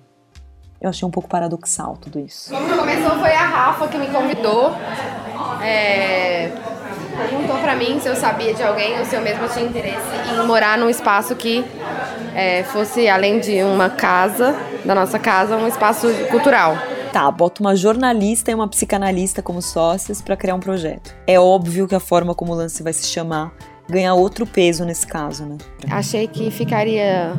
Eu 0.82 0.90
achei 0.90 1.08
um 1.08 1.12
pouco 1.12 1.30
paradoxal 1.30 1.98
tudo 1.98 2.20
isso. 2.20 2.54
Como 2.54 2.78
começou 2.78 3.12
foi 3.12 3.34
a 3.34 3.46
Rafa 3.46 3.88
que 3.88 3.98
me 3.98 4.08
convidou. 4.08 4.72
É, 5.62 6.52
perguntou 7.16 7.58
para 7.60 7.74
mim 7.76 8.00
se 8.02 8.10
eu 8.10 8.16
sabia 8.18 8.54
de 8.54 8.62
alguém 8.62 9.00
ou 9.00 9.06
se 9.06 9.16
eu 9.16 9.22
mesma 9.22 9.48
tinha 9.48 9.66
interesse 9.66 10.34
em 10.34 10.46
morar 10.46 10.78
num 10.78 10.90
espaço 10.90 11.36
que 11.36 11.64
é, 12.36 12.64
fosse, 12.64 13.08
além 13.08 13.40
de 13.40 13.64
uma 13.64 13.90
casa, 13.90 14.54
da 14.84 14.94
nossa 14.94 15.18
casa, 15.18 15.56
um 15.56 15.68
espaço 15.68 16.08
cultural. 16.30 16.78
Tá, 17.14 17.30
bota 17.32 17.62
uma 17.62 17.76
jornalista 17.76 18.52
e 18.52 18.56
uma 18.56 18.68
psicanalista 18.68 19.42
como 19.42 19.62
sócias 19.62 20.22
para 20.22 20.36
criar 20.36 20.56
um 20.56 20.60
projeto. 20.60 21.16
É 21.26 21.40
óbvio 21.40 21.88
que 21.88 21.96
a 21.96 22.00
forma 22.00 22.36
como 22.36 22.52
o 22.52 22.56
lance 22.56 22.84
vai 22.84 22.92
se 22.92 23.08
chamar 23.08 23.54
ganha 23.88 24.14
outro 24.14 24.46
peso 24.46 24.84
nesse 24.84 25.06
caso, 25.06 25.46
né? 25.46 25.58
Achei 25.90 26.28
que 26.28 26.50
ficaria 26.50 27.34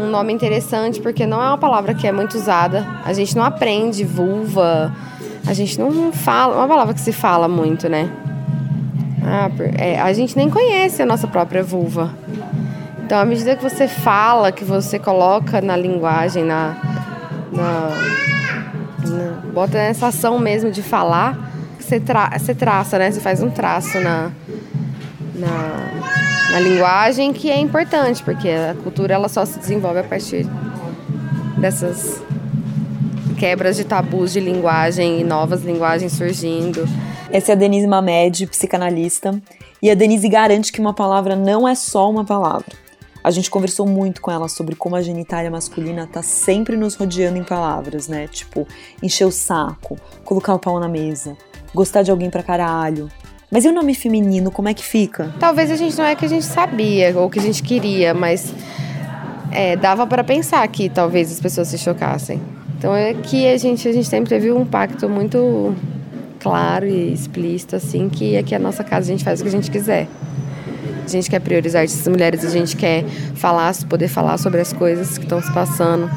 um 0.00 0.10
nome 0.10 0.32
interessante, 0.32 1.00
porque 1.00 1.26
não 1.26 1.42
é 1.42 1.48
uma 1.48 1.58
palavra 1.58 1.94
que 1.94 2.06
é 2.06 2.12
muito 2.12 2.36
usada. 2.36 2.86
A 3.04 3.12
gente 3.12 3.36
não 3.36 3.44
aprende 3.44 4.04
vulva, 4.04 4.92
a 5.46 5.52
gente 5.52 5.78
não 5.78 6.12
fala, 6.12 6.54
é 6.54 6.58
uma 6.58 6.68
palavra 6.68 6.94
que 6.94 7.00
se 7.00 7.12
fala 7.12 7.48
muito, 7.48 7.88
né? 7.88 8.10
Ah, 9.22 9.50
é, 9.78 10.00
a 10.00 10.12
gente 10.12 10.36
nem 10.36 10.48
conhece 10.48 11.02
a 11.02 11.06
nossa 11.06 11.26
própria 11.26 11.62
vulva. 11.62 12.14
Então, 13.04 13.18
à 13.18 13.24
medida 13.24 13.56
que 13.56 13.62
você 13.62 13.88
fala, 13.88 14.52
que 14.52 14.64
você 14.64 14.98
coloca 14.98 15.60
na 15.60 15.76
linguagem, 15.76 16.44
na, 16.44 16.76
na, 17.52 17.90
na 19.08 19.32
bota 19.52 19.78
nessa 19.78 20.06
ação 20.06 20.38
mesmo 20.38 20.70
de 20.70 20.82
falar, 20.82 21.36
você, 21.78 21.98
tra, 21.98 22.30
você 22.38 22.54
traça, 22.54 22.98
né? 22.98 23.10
Você 23.10 23.20
faz 23.20 23.42
um 23.42 23.50
traço 23.50 23.98
na, 24.00 24.30
na 25.34 25.99
na 26.50 26.58
linguagem 26.58 27.32
que 27.32 27.48
é 27.50 27.58
importante, 27.58 28.22
porque 28.22 28.48
a 28.48 28.74
cultura 28.82 29.14
ela 29.14 29.28
só 29.28 29.44
se 29.44 29.58
desenvolve 29.58 30.00
a 30.00 30.04
partir 30.04 30.46
dessas 31.58 32.20
quebras 33.38 33.76
de 33.76 33.84
tabus 33.84 34.32
de 34.32 34.40
linguagem 34.40 35.20
e 35.20 35.24
novas 35.24 35.62
linguagens 35.62 36.12
surgindo. 36.12 36.84
Essa 37.30 37.52
é 37.52 37.54
a 37.54 37.56
Denise 37.56 37.86
Mamed, 37.86 38.46
psicanalista, 38.48 39.40
e 39.80 39.90
a 39.90 39.94
Denise 39.94 40.28
garante 40.28 40.72
que 40.72 40.80
uma 40.80 40.92
palavra 40.92 41.36
não 41.36 41.68
é 41.68 41.74
só 41.74 42.10
uma 42.10 42.24
palavra. 42.24 42.74
A 43.22 43.30
gente 43.30 43.50
conversou 43.50 43.86
muito 43.86 44.20
com 44.20 44.30
ela 44.30 44.48
sobre 44.48 44.74
como 44.74 44.96
a 44.96 45.02
genitália 45.02 45.50
masculina 45.50 46.06
tá 46.06 46.22
sempre 46.22 46.76
nos 46.76 46.94
rodeando 46.96 47.38
em 47.38 47.44
palavras, 47.44 48.08
né? 48.08 48.26
Tipo, 48.26 48.66
encher 49.02 49.26
o 49.26 49.30
saco, 49.30 49.98
colocar 50.24 50.54
o 50.54 50.58
pau 50.58 50.80
na 50.80 50.88
mesa, 50.88 51.36
gostar 51.74 52.02
de 52.02 52.10
alguém 52.10 52.30
pra 52.30 52.42
caralho. 52.42 53.08
Mas 53.50 53.64
e 53.64 53.68
o 53.68 53.72
nome 53.72 53.94
feminino, 53.94 54.50
como 54.50 54.68
é 54.68 54.74
que 54.74 54.84
fica? 54.84 55.34
Talvez 55.40 55.70
a 55.72 55.76
gente 55.76 55.98
não 55.98 56.04
é 56.04 56.14
que 56.14 56.24
a 56.24 56.28
gente 56.28 56.44
sabia 56.44 57.18
ou 57.18 57.28
que 57.28 57.40
a 57.40 57.42
gente 57.42 57.62
queria, 57.62 58.14
mas 58.14 58.54
é, 59.50 59.74
dava 59.76 60.06
para 60.06 60.22
pensar 60.22 60.66
que 60.68 60.88
talvez 60.88 61.32
as 61.32 61.40
pessoas 61.40 61.66
se 61.66 61.76
chocassem. 61.76 62.40
Então 62.78 62.94
é 62.94 63.12
que 63.12 63.48
a 63.48 63.56
gente, 63.56 63.88
a 63.88 63.92
gente 63.92 64.08
sempre 64.08 64.28
teve 64.30 64.52
um 64.52 64.64
pacto 64.64 65.08
muito 65.08 65.74
claro 66.38 66.86
e 66.86 67.12
explícito, 67.12 67.74
assim, 67.74 68.08
que 68.08 68.36
aqui 68.36 68.54
é 68.54 68.56
a 68.56 68.60
nossa 68.60 68.84
casa 68.84 69.08
a 69.08 69.12
gente 69.12 69.24
faz 69.24 69.40
o 69.40 69.42
que 69.42 69.48
a 69.48 69.52
gente 69.52 69.70
quiser. 69.70 70.06
A 71.04 71.08
gente 71.08 71.28
quer 71.28 71.40
priorizar 71.40 71.82
essas 71.82 72.06
mulheres, 72.06 72.44
a 72.44 72.50
gente 72.50 72.76
quer 72.76 73.04
falar, 73.34 73.74
poder 73.88 74.06
falar 74.06 74.38
sobre 74.38 74.60
as 74.60 74.72
coisas 74.72 75.18
que 75.18 75.24
estão 75.24 75.42
se 75.42 75.52
passando, 75.52 76.08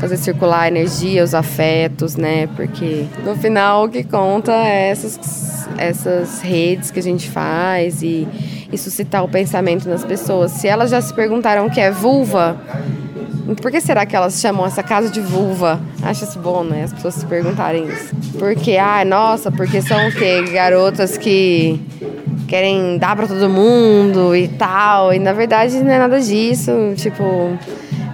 fazer 0.00 0.16
circular 0.16 0.62
a 0.62 0.68
energia, 0.68 1.22
os 1.22 1.34
afetos, 1.34 2.16
né? 2.16 2.48
Porque 2.56 3.04
no 3.22 3.36
final 3.36 3.84
o 3.84 3.88
que 3.88 4.02
conta 4.02 4.52
é 4.52 4.88
essas, 4.88 5.68
essas 5.76 6.40
redes 6.40 6.90
que 6.90 6.98
a 6.98 7.02
gente 7.02 7.28
faz 7.28 8.02
e, 8.02 8.26
e 8.72 8.78
suscitar 8.78 9.22
o 9.22 9.28
pensamento 9.28 9.88
nas 9.88 10.04
pessoas. 10.04 10.52
Se 10.52 10.66
elas 10.66 10.90
já 10.90 11.00
se 11.00 11.12
perguntaram 11.12 11.66
o 11.66 11.70
que 11.70 11.80
é 11.80 11.90
vulva, 11.90 12.58
por 13.60 13.70
que 13.70 13.80
será 13.80 14.06
que 14.06 14.16
elas 14.16 14.40
chamam 14.40 14.64
essa 14.64 14.82
casa 14.82 15.10
de 15.10 15.20
vulva? 15.20 15.78
Acho 16.02 16.24
isso 16.24 16.38
bom, 16.38 16.64
né? 16.64 16.84
As 16.84 16.92
pessoas 16.92 17.14
se 17.14 17.26
perguntarem 17.26 17.86
isso. 17.86 18.14
Porque, 18.38 18.76
ah, 18.78 19.04
nossa, 19.04 19.52
porque 19.52 19.82
são 19.82 20.08
o 20.08 20.12
quê? 20.12 20.42
Garotas 20.50 21.18
que 21.18 21.80
querem 22.48 22.96
dar 22.96 23.14
para 23.14 23.26
todo 23.26 23.48
mundo 23.50 24.34
e 24.34 24.48
tal. 24.48 25.12
E 25.12 25.18
na 25.18 25.32
verdade 25.32 25.78
não 25.80 25.90
é 25.90 25.98
nada 25.98 26.20
disso. 26.20 26.72
Tipo, 26.96 27.58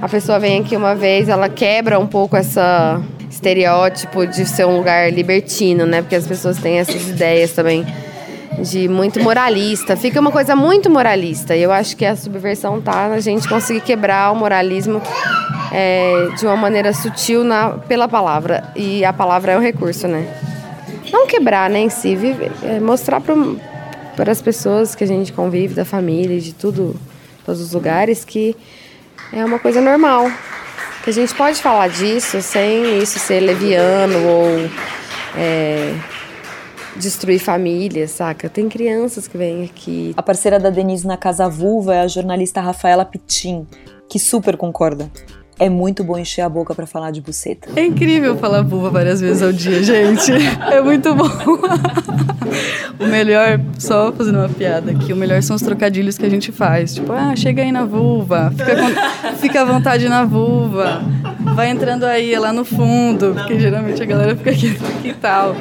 a 0.01 0.09
pessoa 0.09 0.39
vem 0.39 0.61
aqui 0.61 0.77
uma 0.77 0.95
vez, 0.95 1.29
ela 1.29 1.49
quebra 1.49 1.99
um 1.99 2.07
pouco 2.07 2.37
essa 2.37 3.01
estereótipo 3.31 4.27
de 4.27 4.47
ser 4.47 4.67
um 4.67 4.77
lugar 4.77 5.13
libertino, 5.13 5.87
né? 5.87 6.03
Porque 6.03 6.15
as 6.15 6.27
pessoas 6.27 6.59
têm 6.59 6.79
essas 6.79 7.09
ideias 7.09 7.53
também 7.53 7.85
de 8.63 8.89
muito 8.89 9.21
moralista. 9.21 9.97
Fica 9.97 10.21
uma 10.21 10.31
coisa 10.31 10.57
muito 10.57 10.89
moralista. 10.89 11.55
E 11.55 11.63
eu 11.63 11.73
acho 11.73 11.97
que 11.97 12.05
a 12.05 12.17
subversão 12.17 12.81
tá 12.81 13.09
na 13.09 13.21
gente 13.21 13.49
conseguir 13.49 13.81
quebrar 13.81 14.33
o 14.33 14.37
moralismo 14.37 15.03
é, 15.73 16.29
de 16.39 16.47
uma 16.47 16.57
maneira 16.57 16.93
sutil 16.93 17.45
na, 17.45 17.71
pela 17.71 18.09
palavra. 18.09 18.65
E 18.75 19.05
a 19.05 19.13
palavra 19.13 19.53
é 19.53 19.59
um 19.59 19.63
recurso, 19.63 20.09
né? 20.09 20.27
Não 21.13 21.27
quebrar, 21.27 21.71
né, 21.71 21.81
em 21.81 21.89
si, 21.89 22.17
viver, 22.17 22.51
é, 22.63 22.81
mostrar 22.81 23.21
para 23.21 24.33
as 24.33 24.43
pessoas 24.43 24.95
que 24.95 25.05
a 25.05 25.07
gente 25.07 25.33
convive, 25.33 25.75
da 25.75 25.85
família, 25.85 26.41
de 26.41 26.53
tudo, 26.53 26.97
todos 27.45 27.61
os 27.61 27.73
lugares, 27.73 28.25
que 28.25 28.57
é 29.33 29.45
uma 29.45 29.59
coisa 29.59 29.81
normal. 29.81 30.31
Que 31.03 31.11
a 31.11 31.13
gente 31.13 31.35
pode 31.35 31.63
falar 31.63 31.89
disso 31.89 32.43
sem 32.43 32.99
isso 32.99 33.19
ser 33.19 33.41
leviano 33.41 34.27
ou. 34.27 34.71
É, 35.39 35.95
destruir 36.97 37.39
famílias, 37.39 38.13
saca? 38.13 38.49
Tem 38.49 38.69
crianças 38.69 39.29
que 39.29 39.37
vêm 39.37 39.65
aqui. 39.65 40.15
A 40.17 40.23
parceira 40.23 40.59
da 40.59 40.71
Denise 40.71 41.07
na 41.07 41.17
Casa 41.17 41.49
Vulva 41.49 41.95
é 41.95 42.01
a 42.01 42.09
jornalista 42.09 42.61
Rafaela 42.61 43.05
Pitim, 43.05 43.67
que 44.09 44.19
super 44.19 44.57
concorda. 44.57 45.11
É 45.59 45.71
muito 45.71 46.05
bom 46.05 46.19
encher 46.19 46.43
a 46.43 46.49
boca 46.49 46.75
para 46.75 46.87
falar 46.87 47.11
de 47.11 47.21
buceta. 47.21 47.69
É 47.75 47.85
incrível 47.85 48.37
falar 48.37 48.63
vulva 48.63 48.91
várias 48.91 49.21
vezes 49.21 49.43
ao 49.43 49.53
dia, 49.53 49.83
gente. 49.83 50.33
É 50.71 50.83
muito 50.83 51.15
bom. 51.15 51.29
o 53.01 53.07
melhor, 53.07 53.61
só 53.79 54.13
fazendo 54.13 54.39
uma 54.39 54.49
piada 54.49 54.91
aqui, 54.91 55.13
o 55.13 55.17
melhor 55.17 55.43
são 55.43 55.57
os 55.57 55.63
trocadilhos 55.63 56.19
que 56.19 56.27
a 56.27 56.29
gente 56.29 56.53
faz. 56.53 56.95
Tipo, 56.95 57.13
ah, 57.13 57.35
chega 57.35 57.63
aí 57.63 57.73
na 57.73 57.85
vulva, 57.85 58.53
fica, 58.57 58.77
com, 58.77 59.37
fica 59.37 59.63
à 59.63 59.65
vontade 59.65 60.09
na 60.09 60.25
vulva, 60.25 61.03
vai 61.55 61.71
entrando 61.71 62.05
aí 62.05 62.39
lá 62.39 62.53
no 62.53 62.65
fundo, 62.65 63.33
porque 63.35 63.59
geralmente 63.59 64.03
a 64.03 64.07
galera 64.07 64.37
fica 64.37 64.51
aqui 64.51 64.77
e 65.05 65.15
tal. 65.15 65.57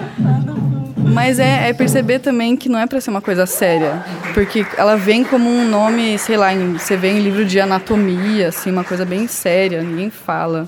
Mas 1.06 1.40
é, 1.40 1.70
é, 1.70 1.74
perceber 1.74 2.20
também 2.20 2.56
que 2.58 2.68
não 2.68 2.80
é 2.80 2.88
para 2.88 3.00
ser 3.00 3.10
uma 3.10 3.22
coisa 3.22 3.46
séria. 3.46 4.04
Porque 4.34 4.66
ela 4.78 4.96
vem 4.96 5.24
como 5.24 5.50
um 5.50 5.68
nome, 5.68 6.18
sei 6.18 6.38
lá, 6.38 6.54
em, 6.54 6.74
você 6.74 6.98
vê 6.98 7.10
em 7.10 7.20
livro 7.20 7.46
de 7.46 7.60
anatomia, 7.60 8.50
assim, 8.50 8.72
uma 8.72 8.84
coisa 8.84 9.06
bem 9.06 9.28
séria, 9.28 9.82
ninguém 9.82 10.10
fala. 10.10 10.68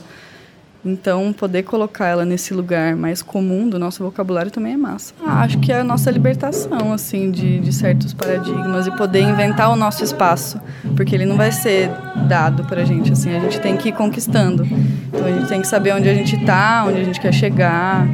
Então, 0.85 1.33
poder 1.33 1.63
colocar 1.63 2.07
ela 2.07 2.23
nesse 2.23 2.53
lugar 2.53 2.95
mais 2.95 3.21
comum 3.21 3.67
do 3.67 3.77
nosso 3.77 4.03
vocabulário 4.03 4.51
também 4.51 4.73
é 4.73 4.77
massa. 4.77 5.13
Ah, 5.25 5.41
acho 5.41 5.57
que 5.59 5.71
é 5.71 5.79
a 5.79 5.83
nossa 5.83 6.09
libertação, 6.09 6.93
assim, 6.93 7.29
de, 7.29 7.59
de 7.59 7.73
certos 7.73 8.13
paradigmas 8.13 8.87
e 8.87 8.91
poder 8.91 9.21
inventar 9.21 9.69
o 9.69 9.75
nosso 9.75 10.03
espaço, 10.03 10.61
porque 10.95 11.13
ele 11.13 11.25
não 11.25 11.35
vai 11.35 11.51
ser 11.51 11.89
dado 12.27 12.63
pra 12.63 12.85
gente, 12.85 13.11
assim, 13.11 13.35
a 13.35 13.39
gente 13.39 13.59
tem 13.59 13.75
que 13.75 13.89
ir 13.89 13.91
conquistando. 13.91 14.65
Então, 15.07 15.25
a 15.25 15.31
gente 15.31 15.47
tem 15.49 15.61
que 15.61 15.67
saber 15.67 15.93
onde 15.93 16.07
a 16.07 16.13
gente 16.13 16.45
tá, 16.45 16.85
onde 16.87 17.01
a 17.01 17.03
gente 17.03 17.19
quer 17.19 17.33
chegar. 17.33 18.07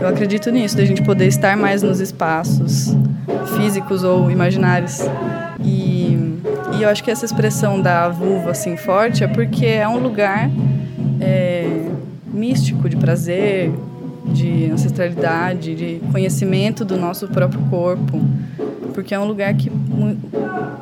Eu 0.00 0.08
acredito 0.08 0.50
nisso, 0.50 0.76
da 0.76 0.84
gente 0.84 1.02
poder 1.02 1.26
estar 1.26 1.56
mais 1.56 1.82
nos 1.82 2.00
espaços 2.00 2.96
físicos 3.56 4.02
ou 4.02 4.30
imaginários. 4.30 5.02
E, 5.62 6.18
e 6.76 6.82
eu 6.82 6.88
acho 6.88 7.04
que 7.04 7.10
essa 7.10 7.24
expressão 7.24 7.80
da 7.80 8.08
vulva, 8.08 8.50
assim, 8.50 8.76
forte 8.76 9.22
é 9.22 9.28
porque 9.28 9.66
é 9.66 9.86
um 9.86 9.98
lugar... 9.98 10.50
É, 11.20 11.90
místico, 12.38 12.88
de 12.88 12.96
prazer, 12.96 13.72
de 14.26 14.70
ancestralidade, 14.70 15.74
de 15.74 16.00
conhecimento 16.12 16.84
do 16.84 16.96
nosso 16.96 17.28
próprio 17.28 17.60
corpo, 17.70 18.20
porque 18.94 19.14
é 19.14 19.18
um 19.18 19.24
lugar 19.24 19.54
que 19.54 19.70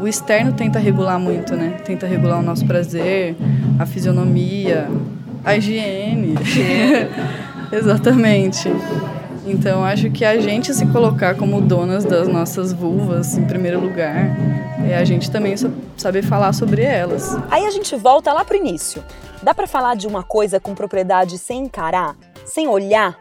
o 0.01 0.07
externo 0.07 0.53
tenta 0.53 0.79
regular 0.79 1.19
muito, 1.19 1.55
né? 1.55 1.77
Tenta 1.85 2.07
regular 2.07 2.41
o 2.41 2.43
nosso 2.43 2.65
prazer, 2.67 3.37
a 3.79 3.87
fisionomia, 3.87 4.89
a 5.45 5.57
higiene. 5.57 6.35
Exatamente. 7.73 8.71
Então 9.47 9.85
acho 9.85 10.11
que 10.11 10.25
a 10.25 10.41
gente 10.41 10.75
se 10.75 10.87
colocar 10.87 11.35
como 11.35 11.61
donas 11.61 12.05
das 12.05 12.27
nossas 12.27 12.73
vulvas 12.73 13.39
em 13.39 13.45
primeiro 13.45 13.81
lugar 13.81 14.37
é 14.91 14.97
a 14.97 15.05
gente 15.05 15.31
também 15.31 15.55
saber 15.97 16.23
falar 16.23 16.53
sobre 16.53 16.83
elas. 16.83 17.37
Aí 17.51 17.67
a 17.67 17.71
gente 17.71 17.95
volta 17.97 18.33
lá 18.33 18.45
pro 18.45 18.57
início. 18.57 19.03
Dá 19.43 19.55
para 19.55 19.67
falar 19.67 19.97
de 19.97 20.07
uma 20.07 20.23
coisa 20.23 20.59
com 20.59 20.75
propriedade 20.75 21.39
sem 21.39 21.65
encarar, 21.65 22.17
sem 22.45 22.69
olhar? 22.69 23.17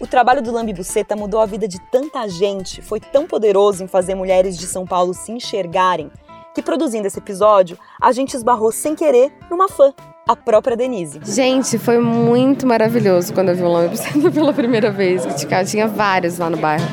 O 0.00 0.06
trabalho 0.06 0.42
do 0.42 0.50
Lambi 0.50 0.72
Buceta 0.72 1.14
mudou 1.14 1.40
a 1.40 1.46
vida 1.46 1.68
de 1.68 1.78
tanta 1.90 2.28
gente, 2.28 2.82
foi 2.82 2.98
tão 2.98 3.26
poderoso 3.26 3.84
em 3.84 3.86
fazer 3.86 4.14
mulheres 4.14 4.58
de 4.58 4.66
São 4.66 4.84
Paulo 4.84 5.14
se 5.14 5.30
enxergarem, 5.30 6.10
que 6.54 6.60
produzindo 6.60 7.06
esse 7.06 7.18
episódio, 7.18 7.78
a 8.00 8.10
gente 8.10 8.34
esbarrou 8.34 8.72
sem 8.72 8.96
querer 8.96 9.32
numa 9.48 9.68
fã, 9.68 9.94
a 10.26 10.34
própria 10.34 10.76
Denise. 10.76 11.20
Gente, 11.24 11.78
foi 11.78 11.98
muito 11.98 12.66
maravilhoso 12.66 13.32
quando 13.32 13.50
eu 13.50 13.56
vi 13.56 13.62
o 13.62 13.68
Lambi 13.68 13.90
Buceta 13.90 14.30
pela 14.30 14.52
primeira 14.52 14.90
vez, 14.90 15.24
que 15.24 15.64
tinha 15.64 15.86
vários 15.86 16.38
lá 16.38 16.50
no 16.50 16.56
bairro. 16.56 16.86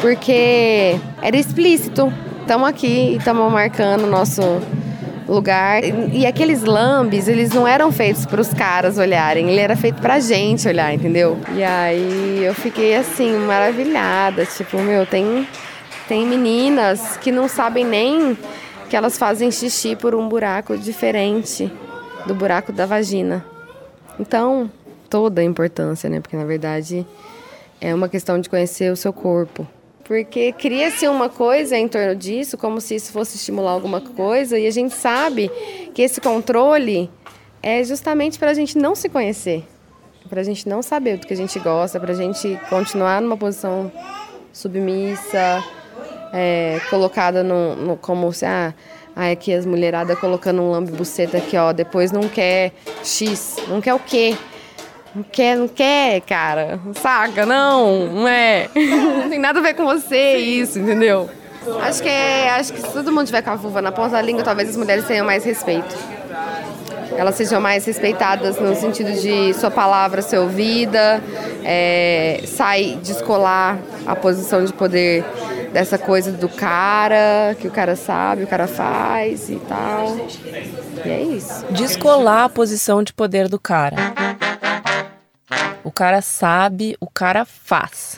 Porque 0.00 1.00
era 1.22 1.36
explícito. 1.36 2.12
Estamos 2.44 2.68
aqui 2.68 2.86
e 2.86 3.16
estamos 3.16 3.50
marcando 3.50 4.04
o 4.04 4.06
nosso 4.06 4.42
lugar. 5.26 5.82
E 6.12 6.26
aqueles 6.26 6.62
lambes, 6.62 7.26
eles 7.26 7.48
não 7.48 7.66
eram 7.66 7.90
feitos 7.90 8.26
para 8.26 8.38
os 8.38 8.52
caras 8.52 8.98
olharem, 8.98 9.48
ele 9.48 9.60
era 9.60 9.74
feito 9.74 9.98
pra 10.02 10.20
gente 10.20 10.68
olhar, 10.68 10.92
entendeu? 10.92 11.38
E 11.54 11.64
aí 11.64 12.44
eu 12.44 12.52
fiquei 12.52 12.96
assim, 12.96 13.32
maravilhada. 13.38 14.44
Tipo, 14.44 14.76
meu, 14.76 15.06
tem, 15.06 15.48
tem 16.06 16.26
meninas 16.26 17.16
que 17.16 17.32
não 17.32 17.48
sabem 17.48 17.82
nem 17.82 18.36
que 18.90 18.94
elas 18.94 19.16
fazem 19.16 19.50
xixi 19.50 19.96
por 19.96 20.14
um 20.14 20.28
buraco 20.28 20.76
diferente 20.76 21.72
do 22.26 22.34
buraco 22.34 22.72
da 22.72 22.84
vagina. 22.84 23.42
Então, 24.20 24.70
toda 25.08 25.40
a 25.40 25.44
importância, 25.44 26.10
né? 26.10 26.20
Porque 26.20 26.36
na 26.36 26.44
verdade 26.44 27.06
é 27.80 27.94
uma 27.94 28.08
questão 28.08 28.38
de 28.38 28.50
conhecer 28.50 28.92
o 28.92 28.96
seu 28.96 29.14
corpo. 29.14 29.66
Porque 30.04 30.52
cria-se 30.52 31.08
uma 31.08 31.28
coisa 31.30 31.76
em 31.76 31.88
torno 31.88 32.14
disso, 32.14 32.58
como 32.58 32.80
se 32.80 32.94
isso 32.96 33.10
fosse 33.10 33.36
estimular 33.36 33.70
alguma 33.72 34.00
coisa, 34.00 34.58
e 34.58 34.66
a 34.66 34.70
gente 34.70 34.94
sabe 34.94 35.50
que 35.94 36.02
esse 36.02 36.20
controle 36.20 37.10
é 37.62 37.82
justamente 37.82 38.38
para 38.38 38.50
a 38.50 38.54
gente 38.54 38.76
não 38.76 38.94
se 38.94 39.08
conhecer, 39.08 39.64
para 40.28 40.42
a 40.42 40.44
gente 40.44 40.68
não 40.68 40.82
saber 40.82 41.16
do 41.16 41.26
que 41.26 41.32
a 41.32 41.36
gente 41.36 41.58
gosta, 41.58 41.98
para 41.98 42.12
a 42.12 42.16
gente 42.16 42.60
continuar 42.68 43.22
numa 43.22 43.36
posição 43.36 43.90
submissa, 44.52 45.64
é, 46.34 46.80
colocada 46.90 47.42
no, 47.42 47.74
no, 47.74 47.96
como 47.96 48.30
se 48.30 48.44
ah, 48.44 48.74
aqui 49.16 49.54
as 49.54 49.64
mulheradas 49.64 50.18
colocando 50.18 50.60
um 50.60 50.70
lambe 50.70 50.92
buceta 50.92 51.38
aqui, 51.38 51.56
ó, 51.56 51.72
depois 51.72 52.12
não 52.12 52.28
quer 52.28 52.72
X, 53.02 53.56
não 53.68 53.80
quer 53.80 53.94
o 53.94 53.98
quê? 53.98 54.36
Não 55.14 55.22
quer, 55.22 55.56
não 55.56 55.68
quer, 55.68 56.20
cara. 56.22 56.80
Saca? 56.94 57.46
Não, 57.46 58.06
não 58.06 58.28
é. 58.28 58.68
Não 58.74 59.28
tem 59.28 59.38
nada 59.38 59.60
a 59.60 59.62
ver 59.62 59.74
com 59.74 59.84
você 59.84 60.36
isso, 60.36 60.78
entendeu? 60.78 61.30
Acho 61.82 62.02
que, 62.02 62.08
é, 62.08 62.50
acho 62.50 62.72
que 62.72 62.80
se 62.80 62.92
todo 62.92 63.10
mundo 63.10 63.26
tiver 63.26 63.42
com 63.42 63.50
a 63.50 63.56
vulva 63.56 63.80
na 63.80 63.92
ponta 63.92 64.10
da 64.10 64.22
língua, 64.22 64.42
talvez 64.42 64.70
as 64.70 64.76
mulheres 64.76 65.06
tenham 65.06 65.24
mais 65.24 65.44
respeito. 65.44 65.94
Elas 67.16 67.36
sejam 67.36 67.60
mais 67.60 67.84
respeitadas 67.84 68.58
no 68.58 68.74
sentido 68.74 69.12
de 69.12 69.54
sua 69.54 69.70
palavra 69.70 70.20
ser 70.20 70.38
ouvida, 70.38 71.22
é, 71.64 72.42
sai, 72.44 72.98
descolar 73.02 73.78
a 74.04 74.16
posição 74.16 74.64
de 74.64 74.72
poder 74.72 75.24
dessa 75.72 75.96
coisa 75.96 76.32
do 76.32 76.48
cara, 76.48 77.56
que 77.60 77.66
o 77.68 77.70
cara 77.70 77.96
sabe, 77.96 78.44
o 78.44 78.46
cara 78.46 78.66
faz 78.66 79.48
e 79.48 79.56
tal. 79.56 80.16
E 81.04 81.08
é 81.08 81.22
isso. 81.22 81.64
Descolar 81.70 82.44
a 82.44 82.48
posição 82.48 83.02
de 83.02 83.12
poder 83.12 83.48
do 83.48 83.58
cara. 83.58 83.96
O 85.84 85.92
cara 85.92 86.22
sabe, 86.22 86.96
o 86.98 87.06
cara 87.06 87.44
faz. 87.44 88.16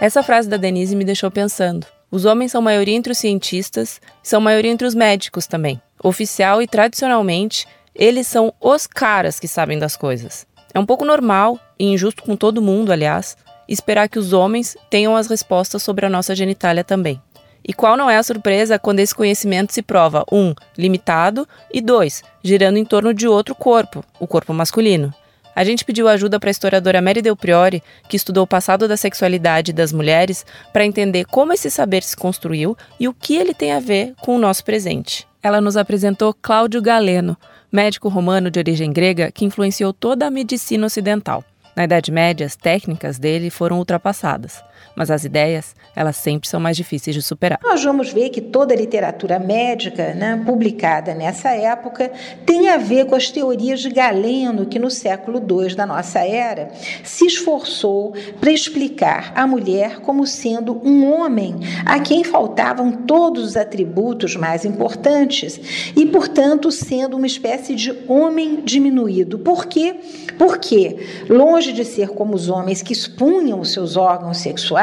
Essa 0.00 0.24
frase 0.24 0.48
da 0.48 0.56
Denise 0.56 0.96
me 0.96 1.04
deixou 1.04 1.30
pensando. 1.30 1.86
Os 2.10 2.24
homens 2.24 2.50
são 2.50 2.60
maioria 2.60 2.96
entre 2.96 3.12
os 3.12 3.18
cientistas, 3.18 4.00
são 4.24 4.40
maioria 4.40 4.72
entre 4.72 4.88
os 4.88 4.94
médicos 4.94 5.46
também. 5.46 5.80
Oficial 6.02 6.60
e 6.60 6.66
tradicionalmente, 6.66 7.64
eles 7.94 8.26
são 8.26 8.52
os 8.60 8.88
caras 8.88 9.38
que 9.38 9.46
sabem 9.46 9.78
das 9.78 9.96
coisas. 9.96 10.48
É 10.74 10.80
um 10.80 10.86
pouco 10.86 11.04
normal, 11.04 11.60
e 11.78 11.86
injusto 11.86 12.24
com 12.24 12.34
todo 12.34 12.60
mundo, 12.60 12.90
aliás, 12.90 13.36
esperar 13.68 14.08
que 14.08 14.18
os 14.18 14.32
homens 14.32 14.76
tenham 14.90 15.14
as 15.14 15.28
respostas 15.28 15.82
sobre 15.84 16.04
a 16.04 16.10
nossa 16.10 16.34
genitália 16.34 16.82
também. 16.82 17.22
E 17.66 17.72
qual 17.72 17.96
não 17.96 18.08
é 18.08 18.16
a 18.16 18.22
surpresa 18.22 18.78
quando 18.78 19.00
esse 19.00 19.14
conhecimento 19.14 19.72
se 19.72 19.82
prova, 19.82 20.24
um, 20.30 20.54
limitado, 20.78 21.48
e 21.72 21.80
dois, 21.80 22.22
girando 22.42 22.76
em 22.76 22.84
torno 22.84 23.12
de 23.12 23.26
outro 23.26 23.56
corpo, 23.56 24.04
o 24.20 24.26
corpo 24.26 24.54
masculino. 24.54 25.12
A 25.52 25.64
gente 25.64 25.84
pediu 25.84 26.06
ajuda 26.06 26.38
para 26.38 26.48
a 26.48 26.52
historiadora 26.52 27.00
Mary 27.00 27.22
Del 27.22 27.34
Priori, 27.34 27.82
que 28.08 28.16
estudou 28.16 28.44
o 28.44 28.46
passado 28.46 28.86
da 28.86 28.96
sexualidade 28.96 29.72
das 29.72 29.90
mulheres, 29.92 30.46
para 30.72 30.84
entender 30.84 31.24
como 31.24 31.52
esse 31.52 31.70
saber 31.70 32.02
se 32.02 32.14
construiu 32.14 32.76
e 33.00 33.08
o 33.08 33.14
que 33.14 33.34
ele 33.34 33.54
tem 33.54 33.72
a 33.72 33.80
ver 33.80 34.14
com 34.20 34.36
o 34.36 34.38
nosso 34.38 34.62
presente. 34.62 35.26
Ela 35.42 35.60
nos 35.60 35.76
apresentou 35.76 36.34
Cláudio 36.34 36.80
Galeno, 36.82 37.36
médico 37.72 38.08
romano 38.08 38.50
de 38.50 38.58
origem 38.58 38.92
grega 38.92 39.32
que 39.32 39.44
influenciou 39.44 39.92
toda 39.92 40.26
a 40.26 40.30
medicina 40.30 40.86
ocidental. 40.86 41.42
Na 41.74 41.84
Idade 41.84 42.12
Média, 42.12 42.46
as 42.46 42.54
técnicas 42.54 43.18
dele 43.18 43.50
foram 43.50 43.78
ultrapassadas, 43.78 44.62
mas 44.94 45.10
as 45.10 45.24
ideias, 45.24 45.74
elas 45.94 46.16
sempre 46.16 46.48
são 46.48 46.58
mais 46.58 46.76
difíceis 46.76 47.14
de 47.14 47.22
superar. 47.22 47.58
Nós 47.62 47.82
vamos 47.82 48.12
ver 48.12 48.30
que 48.30 48.40
toda 48.40 48.74
a 48.74 48.76
literatura 48.76 49.38
médica 49.38 50.14
né, 50.14 50.42
publicada 50.44 51.14
nessa 51.14 51.50
época 51.50 52.10
tem 52.44 52.68
a 52.68 52.76
ver 52.76 53.06
com 53.06 53.14
as 53.14 53.30
teorias 53.30 53.80
de 53.80 53.90
Galeno, 53.90 54.66
que 54.66 54.78
no 54.78 54.90
século 54.90 55.38
II 55.38 55.74
da 55.74 55.86
nossa 55.86 56.20
era 56.20 56.70
se 57.04 57.26
esforçou 57.26 58.14
para 58.40 58.50
explicar 58.50 59.32
a 59.34 59.46
mulher 59.46 60.00
como 60.00 60.26
sendo 60.26 60.80
um 60.84 61.12
homem 61.12 61.56
a 61.84 62.00
quem 62.00 62.24
faltavam 62.24 62.92
todos 62.92 63.44
os 63.44 63.56
atributos 63.56 64.36
mais 64.36 64.64
importantes 64.64 65.92
e, 65.94 66.06
portanto, 66.06 66.70
sendo 66.70 67.16
uma 67.16 67.26
espécie 67.26 67.74
de 67.74 67.94
homem 68.08 68.62
diminuído. 68.64 69.38
Por 69.38 69.66
quê? 69.66 69.96
Porque, 70.38 71.24
longe 71.28 71.72
de 71.72 71.84
ser 71.84 72.10
como 72.10 72.34
os 72.34 72.48
homens 72.48 72.82
que 72.82 72.92
expunham 72.92 73.60
os 73.60 73.72
seus 73.72 73.96
órgãos 73.96 74.38
sexuais, 74.38 74.75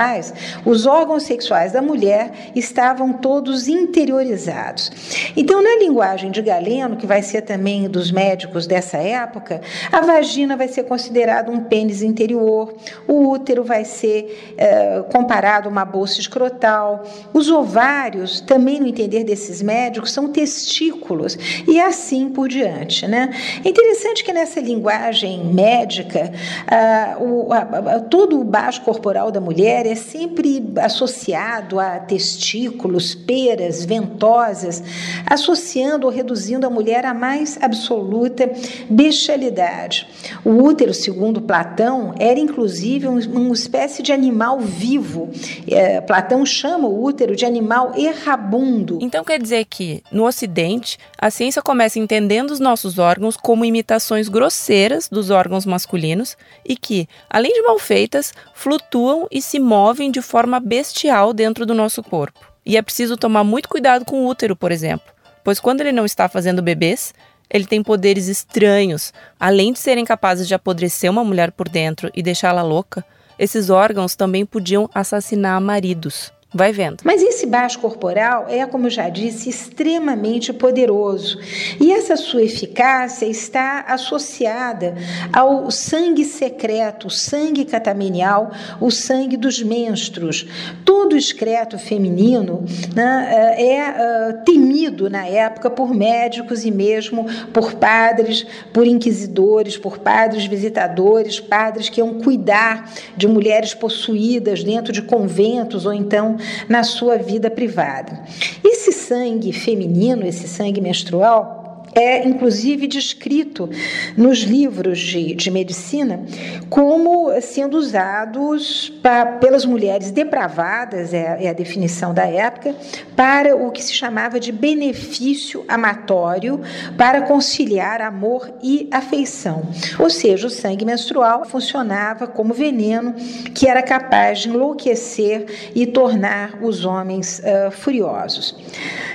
os 0.65 0.85
órgãos 0.85 1.23
sexuais 1.23 1.71
da 1.71 1.81
mulher 1.81 2.51
estavam 2.55 3.13
todos 3.13 3.67
interiorizados. 3.67 4.91
Então, 5.35 5.62
na 5.62 5.75
linguagem 5.77 6.31
de 6.31 6.41
Galeno, 6.41 6.95
que 6.95 7.05
vai 7.05 7.21
ser 7.21 7.41
também 7.41 7.88
dos 7.89 8.12
médicos 8.12 8.67
dessa 8.67 8.97
época, 8.97 9.62
a 9.91 10.01
vagina 10.01 10.55
vai 10.55 10.67
ser 10.67 10.83
considerada 10.83 11.51
um 11.51 11.63
pênis 11.63 12.01
interior, 12.01 12.73
o 13.07 13.29
útero 13.29 13.63
vai 13.63 13.85
ser 13.85 14.53
é, 14.57 15.03
comparado 15.12 15.67
a 15.67 15.71
uma 15.71 15.85
bolsa 15.85 16.19
escrotal, 16.19 17.03
os 17.33 17.50
ovários, 17.50 18.41
também 18.41 18.79
no 18.79 18.88
entender 18.88 19.23
desses 19.23 19.62
médicos, 19.62 20.12
são 20.12 20.27
testículos 20.29 21.38
e 21.67 21.79
assim 21.79 22.29
por 22.29 22.47
diante. 22.47 23.07
Né? 23.07 23.29
É 23.63 23.69
interessante 23.69 24.23
que 24.23 24.32
nessa 24.32 24.60
linguagem 24.60 25.43
médica, 25.43 26.32
ah, 26.67 27.17
o, 27.19 27.51
a, 27.51 27.95
a, 27.95 27.99
todo 27.99 28.39
o 28.39 28.43
baixo 28.43 28.82
corporal 28.82 29.32
da 29.32 29.41
mulher 29.41 29.72
é 29.73 29.95
sempre 29.95 30.63
associado 30.81 31.79
a 31.79 31.99
testículos, 31.99 33.15
peras, 33.15 33.86
ventosas, 33.86 34.83
associando 35.25 36.07
ou 36.07 36.12
reduzindo 36.12 36.65
a 36.65 36.69
mulher 36.69 37.05
à 37.05 37.13
mais 37.13 37.57
absoluta 37.62 38.51
bestialidade. 38.89 40.07
O 40.43 40.51
útero, 40.51 40.93
segundo 40.93 41.41
Platão, 41.41 42.13
era 42.19 42.39
inclusive 42.39 43.07
um, 43.07 43.19
uma 43.31 43.53
espécie 43.53 44.03
de 44.03 44.12
animal 44.12 44.59
vivo. 44.59 45.29
É, 45.67 46.01
Platão 46.01 46.45
chama 46.45 46.88
o 46.88 47.03
útero 47.03 47.36
de 47.36 47.45
animal 47.45 47.93
errabundo. 47.95 48.99
Então 49.01 49.23
quer 49.23 49.41
dizer 49.41 49.65
que, 49.65 50.03
no 50.12 50.25
Ocidente, 50.25 50.97
a 51.17 51.29
ciência 51.29 51.62
começa 51.62 51.99
entendendo 51.99 52.51
os 52.51 52.59
nossos 52.59 52.99
órgãos 52.99 53.38
como 53.38 53.65
imitações 53.65 54.27
grosseiras 54.27 55.07
dos 55.09 55.29
órgãos 55.29 55.65
masculinos 55.65 56.38
e 56.65 56.75
que, 56.75 57.07
além 57.29 57.53
de 57.53 57.62
mal 57.62 57.79
feitas, 57.79 58.33
flutuam 58.53 59.27
e 59.31 59.41
se 59.41 59.59
movem 59.63 60.12
de 60.12 60.21
forma 60.21 60.60
bestial 60.60 61.34
dentro 61.34 61.65
do 61.65 61.73
nosso 61.73 62.04
corpo. 62.04 62.39
E 62.65 62.76
é 62.76 62.82
preciso 62.82 63.15
tomar 63.15 63.43
muito 63.43 63.69
cuidado 63.69 64.04
com 64.04 64.23
o 64.23 64.28
útero, 64.28 64.56
por 64.56 64.71
exemplo, 64.71 65.08
pois 65.43 65.60
quando 65.60 65.82
ele 65.82 65.91
não 65.91 66.06
está 66.06 66.28
fazendo 66.28 66.62
bebês, 66.62 67.13
ele 67.49 67.65
tem 67.65 67.82
poderes 67.82 68.28
estranhos. 68.28 69.13
Além 69.39 69.71
de 69.71 69.80
serem 69.80 70.04
capazes 70.04 70.47
de 70.47 70.56
apodrecer 70.56 71.10
uma 71.10 71.23
mulher 71.23 71.52
por 71.52 71.69
dentro 71.69 72.12
e 72.13 72.21
deixá-la 72.21 72.63
louca, 72.63 73.06
esses 73.39 73.69
órgãos 73.69 74.15
também 74.15 74.45
podiam 74.45 74.89
assassinar 74.93 75.62
maridos. 75.62 76.33
Vai 76.53 76.71
vendo. 76.71 76.97
Mas 77.03 77.21
esse 77.21 77.47
baixo 77.47 77.79
corporal 77.79 78.45
é, 78.47 78.63
como 78.67 78.85
eu 78.85 78.91
já 78.91 79.09
disse, 79.09 79.49
extremamente 79.49 80.53
poderoso. 80.53 81.39
E 81.79 81.91
essa 81.91 82.15
sua 82.15 82.43
eficácia 82.43 83.25
está 83.25 83.85
associada 83.87 84.95
ao 85.31 85.71
sangue 85.71 86.23
secreto, 86.23 87.07
o 87.07 87.09
sangue 87.09 87.65
catamenial, 87.65 88.51
o 88.79 88.91
sangue 88.91 89.35
dos 89.35 89.63
menstruos. 89.63 90.45
Todo 90.85 91.17
excreto 91.17 91.79
feminino 91.79 92.63
né, 92.95 93.55
é 93.57 93.89
uh, 93.89 94.43
temido 94.45 95.09
na 95.09 95.25
época 95.25 95.71
por 95.71 95.93
médicos 95.93 96.65
e 96.65 96.71
mesmo 96.71 97.25
por 97.51 97.73
padres, 97.73 98.45
por 98.71 98.85
inquisidores, 98.85 99.75
por 99.75 99.97
padres 99.97 100.45
visitadores, 100.45 101.39
padres 101.39 101.89
que 101.89 101.99
iam 101.99 102.15
cuidar 102.15 102.91
de 103.17 103.27
mulheres 103.27 103.73
possuídas 103.73 104.63
dentro 104.63 104.93
de 104.93 105.01
conventos 105.01 105.85
ou 105.85 105.93
então 105.93 106.37
na 106.67 106.84
sua 106.84 107.17
vida 107.17 107.49
privada. 107.49 108.23
Esse 108.63 108.91
sangue 108.91 109.53
feminino, 109.53 110.25
esse 110.25 110.47
sangue 110.47 110.82
menstrual, 110.82 111.62
é 111.95 112.27
inclusive 112.27 112.88
descrito 112.88 113.69
nos 114.17 114.39
livros 114.39 114.99
de, 114.99 115.36
de 115.36 115.51
medicina 115.51 116.23
como 116.69 117.29
sendo 117.41 117.77
usados 117.77 118.89
pra, 119.01 119.25
pelas 119.25 119.65
mulheres 119.65 120.12
depravadas, 120.12 121.13
é, 121.13 121.45
é, 121.45 121.49
a 121.49 121.53
definição 121.53 122.13
da 122.13 122.25
época, 122.25 122.75
para 123.15 123.56
o 123.56 123.71
que 123.71 123.84
se 123.84 123.93
chamava 123.93 124.39
de 124.39 124.51
benefício 124.51 125.63
amatório 125.67 126.62
para 126.97 127.21
conciliar 127.21 128.01
amor 128.01 128.51
e 128.63 128.88
afeição. 128.91 129.63
Ou 129.99 130.10
seja, 130.10 130.47
o 130.47 130.49
sangue 130.49 130.86
menstrual 130.86 131.45
funcionava 131.45 132.25
como 132.25 132.53
veneno 132.53 133.13
que 133.53 133.67
era 133.67 133.84
capaz 133.84 134.39
de 134.39 134.49
enlouquecer 134.49 135.71
e 135.75 135.86
tornar 135.86 136.58
os 136.62 136.86
homens 136.86 137.39
uh, 137.39 137.71
furiosos. 137.71 138.56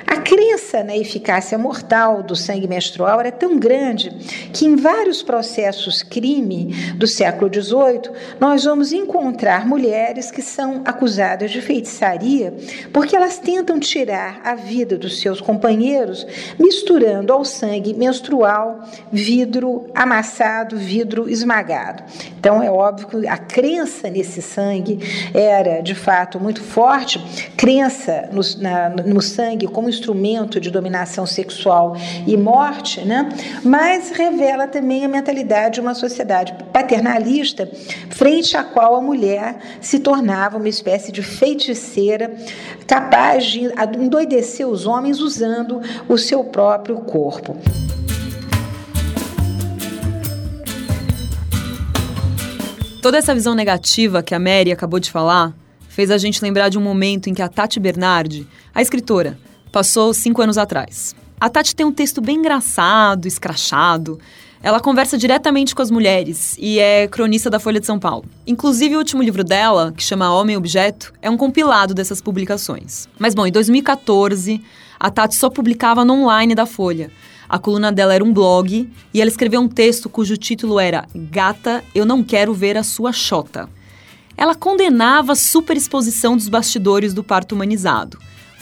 A 0.06 0.16
crença 0.18 0.84
na 0.84 0.96
eficácia 0.96 1.58
mortal 1.58 2.22
do 2.22 2.36
sangue 2.36 2.67
menstrual 2.68 3.20
era 3.20 3.32
tão 3.32 3.58
grande 3.58 4.10
que 4.52 4.66
em 4.66 4.76
vários 4.76 5.22
processos 5.22 6.02
crime 6.02 6.94
do 6.96 7.06
século 7.06 7.50
XVIII 7.52 8.10
nós 8.38 8.64
vamos 8.64 8.92
encontrar 8.92 9.66
mulheres 9.66 10.30
que 10.30 10.42
são 10.42 10.82
acusadas 10.84 11.50
de 11.50 11.60
feitiçaria 11.60 12.54
porque 12.92 13.16
elas 13.16 13.38
tentam 13.38 13.78
tirar 13.78 14.40
a 14.44 14.54
vida 14.54 14.96
dos 14.96 15.20
seus 15.20 15.40
companheiros 15.40 16.26
misturando 16.58 17.32
ao 17.32 17.44
sangue 17.44 17.94
menstrual 17.94 18.82
vidro 19.12 19.86
amassado, 19.94 20.76
vidro 20.76 21.28
esmagado. 21.28 22.02
Então 22.38 22.62
é 22.62 22.70
óbvio 22.70 23.08
que 23.08 23.26
a 23.26 23.36
crença 23.36 24.08
nesse 24.10 24.42
sangue 24.42 24.98
era 25.34 25.80
de 25.80 25.94
fato 25.94 26.38
muito 26.40 26.62
forte, 26.62 27.18
crença 27.56 28.28
no, 28.32 28.40
na, 28.60 28.88
no 28.90 29.20
sangue 29.20 29.66
como 29.66 29.88
instrumento 29.88 30.60
de 30.60 30.70
dominação 30.70 31.26
sexual 31.26 31.96
e 32.26 32.36
morte, 32.36 32.57
né? 33.04 33.28
mas 33.62 34.10
revela 34.10 34.66
também 34.66 35.04
a 35.04 35.08
mentalidade 35.08 35.74
de 35.74 35.80
uma 35.80 35.94
sociedade 35.94 36.54
paternalista, 36.72 37.70
frente 38.10 38.56
à 38.56 38.64
qual 38.64 38.96
a 38.96 39.00
mulher 39.00 39.58
se 39.80 40.00
tornava 40.00 40.58
uma 40.58 40.68
espécie 40.68 41.12
de 41.12 41.22
feiticeira 41.22 42.34
capaz 42.86 43.44
de 43.44 43.70
endoidecer 43.98 44.66
os 44.66 44.86
homens 44.86 45.20
usando 45.20 45.80
o 46.08 46.18
seu 46.18 46.44
próprio 46.44 46.96
corpo. 47.00 47.56
Toda 53.00 53.16
essa 53.16 53.34
visão 53.34 53.54
negativa 53.54 54.22
que 54.22 54.34
a 54.34 54.38
Mary 54.38 54.72
acabou 54.72 54.98
de 54.98 55.10
falar 55.10 55.54
fez 55.88 56.10
a 56.10 56.18
gente 56.18 56.42
lembrar 56.42 56.68
de 56.68 56.78
um 56.78 56.80
momento 56.80 57.28
em 57.28 57.34
que 57.34 57.42
a 57.42 57.48
Tati 57.48 57.80
Bernardi, 57.80 58.46
a 58.74 58.82
escritora, 58.82 59.38
passou 59.72 60.12
cinco 60.12 60.42
anos 60.42 60.58
atrás. 60.58 61.14
A 61.40 61.48
Tati 61.48 61.74
tem 61.74 61.86
um 61.86 61.92
texto 61.92 62.20
bem 62.20 62.38
engraçado, 62.38 63.28
escrachado. 63.28 64.18
Ela 64.60 64.80
conversa 64.80 65.16
diretamente 65.16 65.72
com 65.72 65.80
as 65.80 65.88
mulheres 65.88 66.56
e 66.58 66.80
é 66.80 67.06
cronista 67.06 67.48
da 67.48 67.60
Folha 67.60 67.78
de 67.78 67.86
São 67.86 67.96
Paulo. 67.96 68.24
Inclusive, 68.44 68.96
o 68.96 68.98
último 68.98 69.22
livro 69.22 69.44
dela, 69.44 69.92
que 69.96 70.02
chama 70.02 70.34
Homem 70.34 70.56
Objeto, 70.56 71.12
é 71.22 71.30
um 71.30 71.36
compilado 71.36 71.94
dessas 71.94 72.20
publicações. 72.20 73.08
Mas, 73.16 73.36
bom, 73.36 73.46
em 73.46 73.52
2014, 73.52 74.60
a 74.98 75.10
Tati 75.10 75.36
só 75.36 75.48
publicava 75.48 76.04
no 76.04 76.24
online 76.24 76.56
da 76.56 76.66
Folha. 76.66 77.08
A 77.48 77.56
coluna 77.56 77.92
dela 77.92 78.12
era 78.12 78.24
um 78.24 78.32
blog 78.32 78.90
e 79.14 79.20
ela 79.20 79.30
escreveu 79.30 79.60
um 79.60 79.68
texto 79.68 80.08
cujo 80.08 80.36
título 80.36 80.80
era 80.80 81.06
Gata, 81.14 81.84
eu 81.94 82.04
não 82.04 82.24
quero 82.24 82.52
ver 82.52 82.76
a 82.76 82.82
sua 82.82 83.12
chota. 83.12 83.68
Ela 84.36 84.56
condenava 84.56 85.32
a 85.32 85.36
superexposição 85.36 86.36
dos 86.36 86.48
bastidores 86.48 87.14
do 87.14 87.22
parto 87.22 87.54
humanizado. 87.54 88.18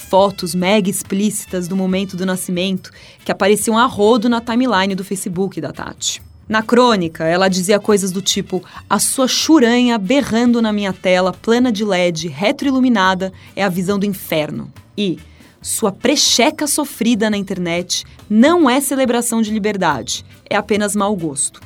Fotos 0.08 0.54
mega 0.54 0.88
explícitas 0.88 1.66
do 1.66 1.76
momento 1.76 2.16
do 2.16 2.24
nascimento 2.24 2.92
que 3.24 3.32
apareciam 3.32 3.76
a 3.76 3.86
rodo 3.86 4.28
na 4.28 4.40
timeline 4.40 4.94
do 4.94 5.04
Facebook 5.04 5.60
da 5.60 5.72
Tati. 5.72 6.22
Na 6.48 6.62
crônica, 6.62 7.24
ela 7.24 7.48
dizia 7.48 7.80
coisas 7.80 8.12
do 8.12 8.22
tipo: 8.22 8.62
a 8.88 9.00
sua 9.00 9.26
churanha 9.26 9.98
berrando 9.98 10.62
na 10.62 10.72
minha 10.72 10.92
tela, 10.92 11.32
plana 11.32 11.72
de 11.72 11.84
LED, 11.84 12.28
retroiluminada, 12.28 13.32
é 13.56 13.64
a 13.64 13.68
visão 13.68 13.98
do 13.98 14.06
inferno. 14.06 14.72
E 14.96 15.18
sua 15.60 15.90
precheca 15.90 16.68
sofrida 16.68 17.28
na 17.28 17.36
internet 17.36 18.04
não 18.30 18.70
é 18.70 18.80
celebração 18.80 19.42
de 19.42 19.50
liberdade, 19.50 20.24
é 20.48 20.54
apenas 20.54 20.94
mau 20.94 21.16
gosto. 21.16 21.60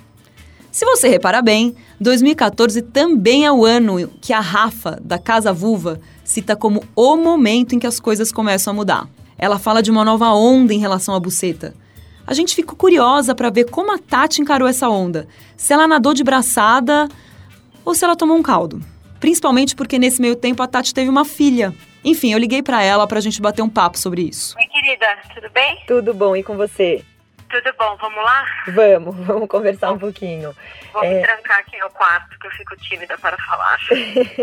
Se 0.73 0.87
você 0.87 1.09
reparar 1.09 1.43
bem, 1.43 1.75
2014 2.01 2.81
também 2.81 3.45
é 3.45 3.53
o 3.53 3.67
ano 3.67 4.09
que 4.21 4.33
a 4.33 4.41
Rafa, 4.41 4.99
da 5.05 5.19
Casa 5.19 5.53
Vulva, 5.53 6.01
cita 6.31 6.55
como 6.55 6.85
o 6.95 7.17
momento 7.17 7.75
em 7.75 7.79
que 7.81 7.87
as 7.89 7.99
coisas 7.99 8.31
começam 8.31 8.73
a 8.73 8.75
mudar. 8.75 9.09
Ela 9.37 9.59
fala 9.59 9.83
de 9.83 9.91
uma 9.91 10.05
nova 10.05 10.29
onda 10.33 10.73
em 10.73 10.79
relação 10.79 11.13
à 11.13 11.19
buceta. 11.19 11.75
A 12.25 12.33
gente 12.33 12.55
ficou 12.55 12.77
curiosa 12.77 13.35
para 13.35 13.51
ver 13.51 13.65
como 13.69 13.93
a 13.93 13.99
Tati 13.99 14.41
encarou 14.41 14.69
essa 14.69 14.89
onda. 14.89 15.27
Se 15.57 15.73
ela 15.73 15.89
nadou 15.89 16.15
de 16.15 16.23
braçada 16.23 17.09
ou 17.85 17.95
se 17.97 18.05
ela 18.05 18.15
tomou 18.15 18.37
um 18.37 18.43
caldo. 18.43 18.81
Principalmente 19.19 19.75
porque 19.75 19.99
nesse 19.99 20.21
meio 20.21 20.37
tempo 20.37 20.63
a 20.63 20.69
Tati 20.69 20.95
teve 20.95 21.11
uma 21.11 21.25
filha. 21.25 21.75
Enfim, 22.05 22.33
eu 22.33 22.39
liguei 22.39 22.63
para 22.63 22.81
ela 22.81 23.09
pra 23.09 23.19
gente 23.21 23.43
bater 23.43 23.63
um 23.63 23.69
papo 23.69 23.99
sobre 23.99 24.23
isso. 24.23 24.55
Oi, 24.57 24.67
querida, 24.69 25.07
tudo 25.35 25.51
bem? 25.51 25.83
Tudo 25.89 26.15
bom, 26.15 26.37
e 26.37 26.45
com 26.45 26.57
você? 26.57 27.05
Tudo 27.51 27.75
bom, 27.77 27.97
vamos 28.01 28.23
lá? 28.23 28.45
Vamos, 28.69 29.17
vamos 29.27 29.49
conversar 29.49 29.91
um 29.91 29.99
pouquinho. 29.99 30.55
Vou 30.93 31.03
É. 31.03 31.15
me 31.15 31.23
trancar 31.27 31.59
aqui 31.59 31.77
no 31.79 31.91
quarto, 31.91 32.39
que 32.39 32.47
eu 32.47 32.51
fico 32.53 32.77
tímida 32.77 33.19
para 33.19 33.37
falar. 33.39 33.79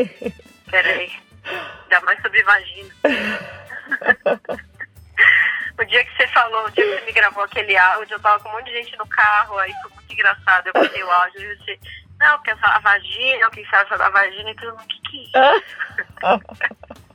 Peraí. 0.69 1.09
Ainda 1.49 2.01
mais 2.01 2.21
sobre 2.21 2.43
vagina. 2.43 2.93
o 5.79 5.85
dia 5.85 6.03
que 6.05 6.15
você 6.15 6.27
falou, 6.27 6.65
o 6.65 6.71
dia 6.71 6.83
que 6.83 6.99
você 6.99 7.05
me 7.05 7.11
gravou 7.11 7.43
aquele 7.43 7.77
áudio, 7.77 8.15
eu 8.15 8.19
tava 8.19 8.43
com 8.43 8.49
um 8.49 8.53
monte 8.53 8.65
de 8.65 8.73
gente 8.73 8.97
no 8.97 9.07
carro, 9.07 9.59
aí 9.59 9.71
foi 9.81 9.91
muito 9.91 10.13
engraçado. 10.13 10.67
Eu 10.67 10.73
botei 10.73 11.03
o 11.03 11.11
áudio 11.11 11.41
e 11.41 11.55
você. 11.55 11.79
Não, 12.19 12.35
porque 12.37 12.49
a 12.49 12.79
vagina, 12.79 13.47
o 13.47 13.51
que 13.51 13.63
você 13.65 13.75
acha 13.75 13.95
da 13.97 14.09
vagina 14.09 14.49
e 14.49 14.55
mundo, 14.65 14.81
o 14.81 14.87
que, 14.87 14.99
que 15.01 15.37
é 15.37 15.57
isso? 15.57 16.97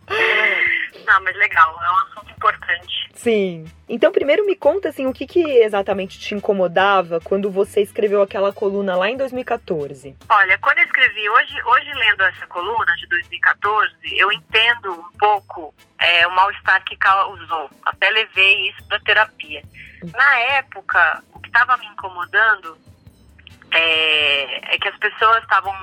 Não, 1.05 1.21
mas 1.23 1.37
legal, 1.37 1.79
é 1.83 1.93
um 1.93 1.97
assunto 1.99 2.31
importante. 2.31 3.11
Sim. 3.15 3.65
Então, 3.89 4.11
primeiro 4.11 4.45
me 4.45 4.57
conta 4.57 4.89
assim, 4.89 5.07
o 5.07 5.13
que, 5.13 5.27
que 5.27 5.41
exatamente 5.41 6.19
te 6.19 6.35
incomodava 6.35 7.21
quando 7.21 7.51
você 7.51 7.81
escreveu 7.81 8.23
aquela 8.23 8.53
coluna 8.53 8.97
lá 8.97 9.09
em 9.09 9.17
2014? 9.17 10.17
Olha, 10.29 10.59
quando 10.59 10.79
eu 10.79 10.85
escrevi, 10.85 11.29
hoje, 11.29 11.63
hoje 11.63 11.93
lendo 11.95 12.23
essa 12.25 12.47
coluna 12.47 12.95
de 12.97 13.07
2014, 13.07 13.95
eu 14.17 14.33
entendo 14.33 14.93
um 14.93 15.19
pouco 15.19 15.75
é, 15.99 16.27
o 16.27 16.35
mal-estar 16.35 16.83
que 16.85 16.97
causou. 16.97 17.71
Até 17.85 18.11
levei 18.11 18.71
isso 18.71 18.83
para 18.89 19.01
terapia. 19.01 19.63
Na 20.13 20.39
época, 20.57 21.23
o 21.33 21.41
que 21.41 21.49
estava 21.49 21.77
me 21.77 21.87
incomodando 21.87 22.77
é, 23.71 24.75
é 24.75 24.79
que 24.79 24.89
as 24.89 24.97
pessoas 24.99 25.43
estavam 25.43 25.75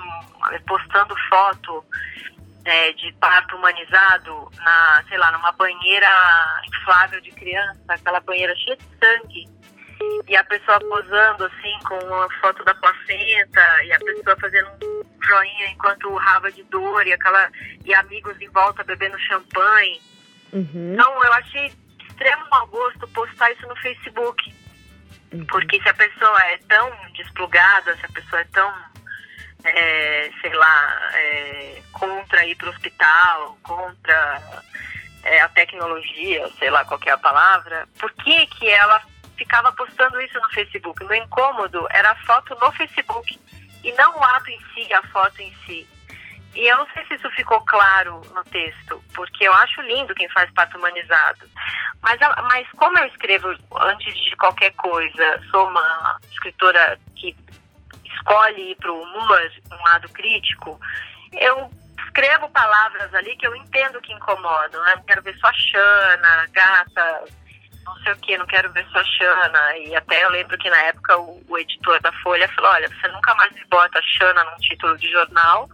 postando 0.68 1.16
foto 1.30 1.86
é, 2.66 2.94
de 2.94 3.12
parto 3.14 3.56
humanizado 3.56 4.50
na, 4.58 5.04
sei 5.08 5.18
lá, 5.18 5.32
numa 5.32 5.52
banheira 5.54 6.08
inflável 6.68 7.22
de 7.22 7.32
criança, 7.32 7.80
aquela 7.88 8.20
banheira 8.20 8.56
cheia 8.56 8.78
de 8.78 8.86
sangue. 9.00 9.48
E 10.28 10.36
a 10.36 10.44
pessoa 10.46 10.80
posando 10.80 11.46
assim 11.46 11.78
com 11.86 11.98
uma 12.06 12.30
foto 12.40 12.64
da 12.64 12.74
placenta 12.74 13.84
e 13.84 13.92
a 13.92 14.00
pessoa 14.00 14.38
fazendo 14.40 14.70
um 14.82 15.04
joinha 15.22 15.68
enquanto 15.72 16.10
urrava 16.10 16.50
de 16.52 16.64
dor 16.64 17.06
e 17.06 17.14
aquela 17.14 17.50
e 17.84 17.94
amigos 17.94 18.40
em 18.40 18.50
volta 18.50 18.84
bebendo 18.84 19.20
champanhe. 19.20 20.02
Uhum. 20.54 20.94
Então 20.94 21.24
eu 21.24 21.34
achei 21.34 21.74
extremo 22.08 22.50
mau 22.50 22.68
gosto 22.68 23.08
postar 23.10 23.52
isso 23.52 23.68
no 23.68 23.76
Facebook. 23.78 24.54
Porque 25.50 25.82
se 25.82 25.90
a 25.90 25.94
pessoa 25.94 26.38
é 26.48 26.58
tão 26.68 26.92
desplugada, 27.14 27.96
se 27.98 28.06
a 28.06 28.10
pessoa 28.10 28.42
é 28.42 28.46
tão, 28.46 28.74
é, 29.64 30.32
sei 30.42 30.54
lá, 30.54 31.12
é, 31.14 31.82
contra 31.92 32.46
ir 32.46 32.56
para 32.56 32.68
o 32.68 32.72
hospital, 32.72 33.58
contra 33.64 34.64
é, 35.24 35.42
a 35.42 35.50
tecnologia, 35.50 36.50
sei 36.58 36.70
lá 36.70 36.86
qual 36.86 37.00
é 37.06 37.12
a 37.12 37.18
palavra, 37.18 37.88
por 38.00 38.12
que, 38.14 38.46
que 38.48 38.68
ela 38.68 39.02
ficava 39.38 39.72
postando 39.74 40.20
isso 40.22 40.40
no 40.40 40.50
Facebook? 40.50 41.04
O 41.04 41.08
meu 41.08 41.18
incômodo 41.18 41.88
era 41.92 42.12
a 42.12 42.16
foto 42.26 42.56
no 42.62 42.72
Facebook 42.74 43.40
e 43.84 43.92
não 43.94 44.18
o 44.18 44.24
ato 44.24 44.50
em 44.50 44.60
si, 44.74 44.94
a 44.94 45.02
foto 45.04 45.42
em 45.42 45.54
si. 45.66 45.88
E 46.56 46.68
eu 46.68 46.78
não 46.78 46.88
sei 46.94 47.06
se 47.06 47.14
isso 47.14 47.30
ficou 47.32 47.62
claro 47.62 48.22
no 48.34 48.44
texto, 48.46 49.02
porque 49.14 49.48
eu 49.48 49.54
acho 49.54 49.82
lindo 49.82 50.16
quem 50.16 50.28
faz 50.30 50.52
parto 50.52 50.78
humanizado. 50.78 51.48
Mas, 52.02 52.20
mas 52.20 52.68
como 52.72 52.98
eu 52.98 53.06
escrevo 53.06 53.56
antes 53.80 54.18
de 54.24 54.36
qualquer 54.36 54.72
coisa, 54.72 55.42
sou 55.52 55.68
uma 55.68 56.20
escritora 56.32 57.00
que 57.16 57.36
escolhe 58.30 58.72
ir 58.72 58.76
para 58.76 58.92
o 58.92 59.02
humor, 59.02 59.52
um 59.72 59.84
lado 59.90 60.08
crítico, 60.10 60.80
eu 61.34 61.70
escrevo 62.06 62.50
palavras 62.50 63.14
ali 63.16 63.36
que 63.36 63.48
eu 63.48 63.56
entendo 63.56 64.02
que 64.02 64.14
incomodam. 64.14 64.84
Né? 64.84 64.96
Não 64.96 65.04
quero 65.04 65.22
ver 65.24 65.36
sua 65.38 65.52
Xana, 65.54 66.48
gata, 66.52 67.24
não 67.86 67.96
sei 67.98 68.14
o 68.14 68.18
que, 68.18 68.38
não 68.38 68.46
quero 68.46 68.72
ver 68.72 68.86
sua 68.92 69.04
Xana. 69.04 69.78
E 69.78 69.96
até 69.96 70.24
eu 70.24 70.30
lembro 70.30 70.58
que 70.58 70.70
na 70.70 70.82
época 70.84 71.18
o, 71.18 71.44
o 71.48 71.58
editor 71.58 72.00
da 72.02 72.12
Folha 72.24 72.48
falou, 72.50 72.72
olha, 72.72 72.88
você 72.88 73.08
nunca 73.08 73.34
mais 73.36 73.52
bota 73.70 74.00
Xana 74.02 74.44
num 74.44 74.58
título 74.58 74.98
de 74.98 75.10
jornal, 75.12 75.70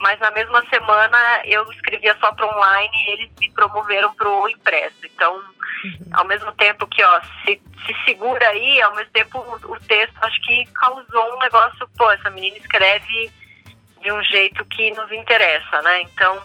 mas 0.00 0.18
na 0.20 0.30
mesma 0.30 0.64
semana 0.68 1.18
eu 1.44 1.70
escrevia 1.72 2.16
só 2.20 2.32
para 2.32 2.46
online 2.46 2.92
e 2.94 3.10
eles 3.10 3.30
me 3.38 3.50
promoveram 3.52 4.14
para 4.14 4.28
o 4.28 4.48
impresso. 4.48 4.96
Então, 5.04 5.42
ao 6.12 6.24
mesmo 6.26 6.52
tempo 6.52 6.86
que, 6.86 7.02
ó, 7.02 7.20
se, 7.44 7.60
se 7.86 8.04
segura 8.04 8.48
aí, 8.48 8.80
ao 8.82 8.94
mesmo 8.94 9.12
tempo 9.12 9.38
o, 9.38 9.72
o 9.72 9.80
texto 9.80 10.14
acho 10.22 10.40
que 10.42 10.64
causou 10.72 11.34
um 11.34 11.38
negócio, 11.38 11.88
pô, 11.96 12.10
essa 12.10 12.30
menina 12.30 12.56
escreve 12.56 13.30
de 14.00 14.12
um 14.12 14.22
jeito 14.24 14.64
que 14.66 14.90
nos 14.90 15.10
interessa, 15.12 15.80
né? 15.82 16.02
Então, 16.02 16.42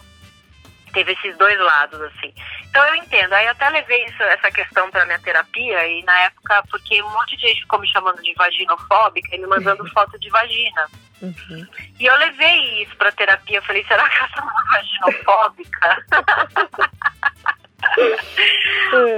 teve 0.90 1.12
esses 1.12 1.36
dois 1.36 1.58
lados, 1.58 2.00
assim. 2.00 2.32
Então 2.68 2.84
eu 2.84 2.94
entendo. 2.96 3.32
Aí 3.32 3.46
eu 3.46 3.52
até 3.52 3.68
levei 3.68 4.04
isso, 4.04 4.22
essa 4.22 4.50
questão 4.50 4.90
para 4.90 5.06
minha 5.06 5.18
terapia 5.18 5.86
e 5.86 6.02
na 6.04 6.18
época, 6.20 6.62
porque 6.70 7.02
um 7.02 7.10
monte 7.10 7.36
de 7.36 7.48
gente 7.48 7.62
ficou 7.62 7.80
me 7.80 7.88
chamando 7.88 8.22
de 8.22 8.34
vaginofóbica 8.34 9.34
e 9.34 9.38
me 9.38 9.46
mandando 9.46 9.88
foto 9.90 10.18
de 10.18 10.30
vagina. 10.30 10.88
Uhum. 11.22 11.66
E 11.98 12.06
eu 12.06 12.16
levei 12.16 12.82
isso 12.82 12.96
pra 12.96 13.12
terapia. 13.12 13.58
Eu 13.58 13.62
falei, 13.62 13.84
será 13.84 14.08
que 14.08 14.22
eu 14.22 14.28
sou 14.28 14.42
uma 14.42 14.64
vaginofóbica? 14.70 16.06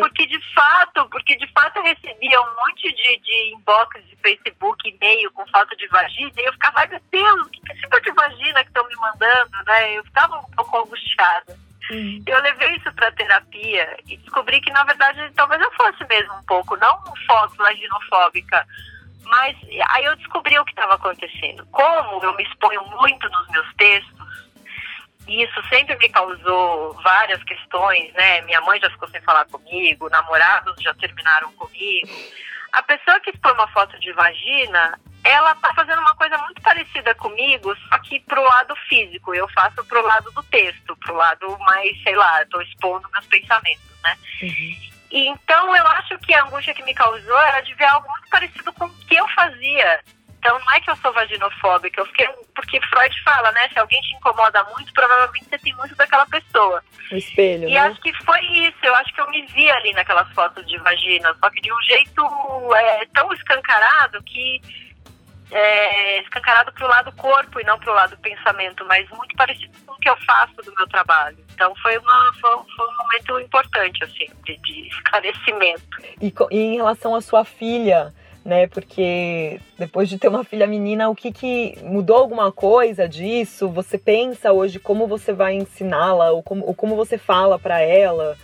porque 0.01 0.27
de 0.27 0.39
fato, 0.55 1.09
porque 1.11 1.37
de 1.37 1.47
fato 1.53 1.77
eu 1.77 1.83
recebia 1.83 2.41
um 2.41 2.55
monte 2.57 2.93
de, 2.95 3.19
de 3.19 3.55
inbox 3.55 4.05
de 4.07 4.17
Facebook, 4.17 4.89
e-mail 4.89 5.31
com 5.33 5.47
foto 5.49 5.77
de 5.77 5.87
vagina, 5.89 6.33
e 6.37 6.45
eu 6.45 6.53
ficava, 6.53 6.81
ai 6.81 6.87
meu 6.89 7.01
Deus, 7.11 7.49
que 7.51 7.61
tipo 7.75 8.01
de 8.01 8.11
vagina 8.13 8.63
que 8.63 8.71
estão 8.71 8.87
me 8.87 8.97
mandando, 8.97 9.65
né? 9.67 9.99
Eu 9.99 10.05
ficava 10.05 10.39
um 10.39 10.51
pouco 10.57 10.79
angustiada. 10.79 11.59
Eu 12.27 12.41
levei 12.41 12.77
isso 12.77 12.93
pra 12.95 13.13
terapia 13.13 13.97
e 14.07 14.17
descobri 14.17 14.61
que, 14.61 14.71
na 14.71 14.85
verdade, 14.85 15.31
talvez 15.35 15.61
eu 15.61 15.71
fosse 15.73 16.05
mesmo 16.09 16.35
um 16.35 16.43
pouco, 16.45 16.77
não 16.77 17.03
foto 17.27 17.55
vaginofóbica, 17.57 18.67
mas 19.25 19.57
aí 19.91 20.05
eu 20.05 20.17
descobri 20.17 20.59
o 20.59 20.65
que 20.65 20.73
estava 20.73 20.95
acontecendo. 20.95 21.67
Como 21.67 22.25
eu 22.25 22.35
me 22.37 22.43
exponho 22.45 22.85
muito 22.99 23.29
nos 23.29 23.49
meus 23.49 23.75
textos, 23.75 24.23
e 25.29 25.45
isso 25.45 25.63
sempre 25.69 25.97
me 25.97 26.09
causou 26.09 26.95
várias 27.03 27.43
questões, 27.45 28.13
né? 28.15 28.41
Minha 28.43 28.61
mãe 28.63 28.81
já 28.81 28.91
ficou 28.91 29.09
sem 29.09 29.21
falar 29.21 29.45
comigo, 29.47 30.09
namorados 30.11 30.75
já 30.83 30.93
terminaram 30.95 31.53
comigo. 31.53 32.09
A 32.73 32.83
pessoa 32.83 33.21
que 33.21 33.31
expõe 33.31 33.53
uma 33.53 33.69
foto 33.69 33.99
de 34.01 34.13
vagina, 34.13 34.99
ela 35.25 35.55
tá 35.57 35.73
fazendo 35.75 36.01
uma 36.01 36.15
coisa 36.17 36.37
muito 36.39 36.61
parecida 36.63 37.15
comigo, 37.15 37.75
só 37.89 37.99
que 37.99 38.21
pro 38.21 38.43
lado 38.43 38.75
físico. 38.89 39.35
Eu 39.35 39.49
faço 39.51 39.85
pro 39.85 40.05
lado 40.05 40.31
do 40.33 40.43
texto, 40.45 40.97
pro 40.97 41.15
lado 41.15 41.59
mais, 41.61 42.03
sei 42.03 42.15
lá, 42.15 42.45
tô 42.51 42.61
expondo 42.61 43.09
meus 43.13 43.27
pensamentos, 43.27 43.85
né? 44.03 44.17
E 45.11 45.29
então 45.29 45.77
eu 45.77 45.87
acho 45.89 46.19
que 46.19 46.35
a 46.35 46.45
angústia 46.45 46.75
que 46.75 46.83
me 46.83 46.95
causou 46.95 47.39
era 47.41 47.61
de 47.61 47.75
ver 47.75 47.85
algo 47.85 48.09
muito 48.09 48.29
parecido 48.31 48.73
com 48.73 48.87
o 48.87 48.91
que 49.07 49.15
eu 49.15 49.29
fazia. 49.29 50.01
Então 50.39 50.59
não 50.59 50.73
é 50.73 50.81
que 50.81 50.91
eu 50.91 50.97
sou 50.97 51.13
vaginofóbica, 51.13 52.01
eu 52.01 52.07
fiquei, 52.07 52.27
porque 52.57 52.81
Freud 52.89 53.23
fala, 53.23 53.53
né? 53.53 53.69
Se 53.73 53.79
alguém 53.79 54.01
te 54.01 54.17
incomoda 54.17 54.65
muito, 54.77 54.93
provavelmente 54.93 55.45
você 55.49 55.59
tem 55.59 55.73
muito 55.77 55.95
daquela 55.95 56.27
pessoa. 56.27 56.83
O 57.13 57.15
espelho, 57.15 57.69
E 57.69 57.75
né? 57.75 57.79
acho 57.79 58.01
que 58.01 58.13
foi 58.25 58.41
isso, 58.41 58.79
eu 58.83 58.95
acho 58.97 59.15
que 59.15 59.21
eu 59.21 59.31
me 59.31 59.47
vi 59.47 59.71
ali 59.71 59.93
naquelas 59.93 60.29
fotos 60.33 60.67
de 60.67 60.77
vagina, 60.79 61.33
só 61.39 61.49
que 61.49 61.61
de 61.61 61.73
um 61.73 61.81
jeito 61.83 62.75
é, 62.75 63.07
tão 63.15 63.33
escancarado 63.33 64.21
que 64.25 64.61
é, 65.53 66.21
escancarado 66.23 66.73
pro 66.73 66.89
lado 66.89 67.13
corpo 67.13 67.61
e 67.61 67.65
não 67.65 67.79
pro 67.79 67.93
lado 67.93 68.17
pensamento, 68.19 68.85
mas 68.87 69.09
muito 69.11 69.37
parecido 69.37 69.73
com 69.87 69.93
o 69.93 69.99
que 69.99 70.09
eu 70.09 70.17
faço 70.27 70.57
do 70.65 70.75
meu 70.75 70.89
trabalho. 70.89 71.37
Então 71.55 71.75
foi, 71.83 71.97
uma, 71.99 72.33
foi, 72.41 72.51
foi 72.51 72.87
um 72.89 72.97
momento 72.97 73.41
importante, 73.41 74.03
assim, 74.03 74.27
de, 74.45 74.57
de 74.57 74.89
esclarecimento. 74.89 75.83
E, 76.21 76.33
e 76.51 76.59
em 76.59 76.77
relação 76.77 77.15
à 77.15 77.21
sua 77.21 77.45
filha, 77.45 78.13
né? 78.45 78.67
Porque 78.67 79.61
depois 79.79 80.09
de 80.09 80.19
ter 80.19 80.29
uma 80.29 80.45
filha 80.45 80.67
menina, 80.67 81.09
o 81.09 81.15
que 81.15 81.31
que 81.31 81.79
mudou 81.83 82.17
alguma 82.17 82.51
coisa 82.51 83.09
disso? 83.09 83.69
Você 83.69 83.99
pensa 83.99 84.53
hoje 84.53 84.79
como 84.79 85.07
você 85.07 85.33
vai 85.33 85.55
ensiná-la 85.55 86.31
ou 86.31 86.43
como, 86.43 86.67
ou 86.67 86.75
como 86.75 86.97
você 86.97 87.19
fala 87.19 87.59
pra 87.59 87.81
ela? 87.81 88.37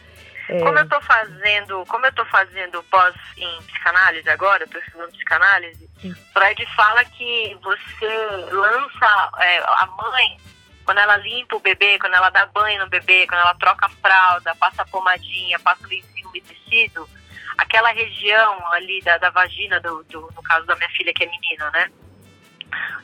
É, 0.48 0.58
Como 0.60 0.78
eu 0.78 0.88
tô 0.88 1.00
fazendo, 1.02 1.84
como 1.86 2.06
eu 2.06 2.12
tô 2.12 2.24
fazendo 2.26 2.82
pós 2.84 3.14
em 3.36 3.62
psicanálise 3.64 4.28
agora, 4.30 4.66
tô 4.66 4.78
estudando 4.78 5.10
psicanálise, 5.12 5.88
Freud 6.32 6.66
fala 6.74 7.04
que 7.04 7.56
você 7.62 8.06
lança 8.50 9.30
é, 9.38 9.58
a 9.58 9.86
mãe, 9.86 10.38
quando 10.84 10.98
ela 10.98 11.16
limpa 11.18 11.56
o 11.56 11.60
bebê, 11.60 11.98
quando 11.98 12.14
ela 12.14 12.30
dá 12.30 12.46
banho 12.46 12.80
no 12.82 12.88
bebê, 12.88 13.26
quando 13.26 13.40
ela 13.40 13.54
troca 13.56 13.86
a 13.86 13.90
fralda, 13.90 14.54
passa 14.56 14.82
a 14.82 14.86
pomadinha, 14.86 15.58
passa 15.58 15.84
o 15.84 15.88
lencinho 15.88 16.28
umedecido, 16.30 17.08
aquela 17.58 17.90
região 17.92 18.72
ali 18.72 19.02
da, 19.02 19.18
da 19.18 19.28
vagina, 19.30 19.78
do, 19.80 20.02
do- 20.04 20.30
no 20.34 20.42
caso 20.42 20.64
da 20.66 20.76
minha 20.76 20.88
filha 20.90 21.12
que 21.12 21.24
é 21.24 21.26
menina, 21.26 21.70
né? 21.72 21.90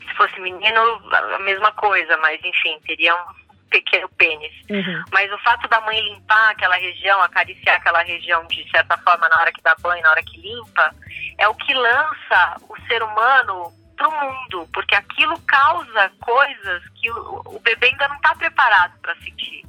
Se 0.09 0.15
fosse 0.17 0.41
menino, 0.41 0.81
a 1.13 1.39
mesma 1.41 1.73
coisa, 1.73 2.17
mas 2.19 2.43
enfim, 2.43 2.79
teria 2.87 3.15
um 3.15 3.44
pequeno 3.75 4.09
pênis. 4.11 4.53
Mas 5.13 5.33
o 5.33 5.39
fato 5.39 5.67
da 5.69 5.81
mãe 5.81 6.01
limpar 6.01 6.51
aquela 6.51 6.77
região, 6.77 7.21
acariciar 7.21 7.77
aquela 7.77 8.03
região 8.03 8.47
de 8.47 8.71
certa 8.71 8.97
forma 8.99 9.29
na 9.29 9.41
hora 9.41 9.53
que 9.53 9.63
dá 9.63 9.75
banho, 9.83 10.03
na 10.03 10.11
hora 10.11 10.23
que 10.23 10.41
limpa, 10.41 10.95
é 11.39 11.49
o 11.49 11.55
que 11.55 11.75
lança 11.75 12.57
o 12.69 12.77
ser 12.87 13.03
humano 13.03 13.73
pro 13.97 14.11
mundo, 14.11 14.69
porque 14.73 14.95
aquilo 14.95 15.37
causa 15.41 16.13
coisas 16.21 16.83
que 16.95 17.11
o, 17.11 17.43
o 17.47 17.61
bebê 17.61 17.89
ainda 17.89 18.09
não 18.09 18.17
está 18.17 18.35
preparado 18.37 18.97
para 19.01 19.17
sentir. 19.17 19.65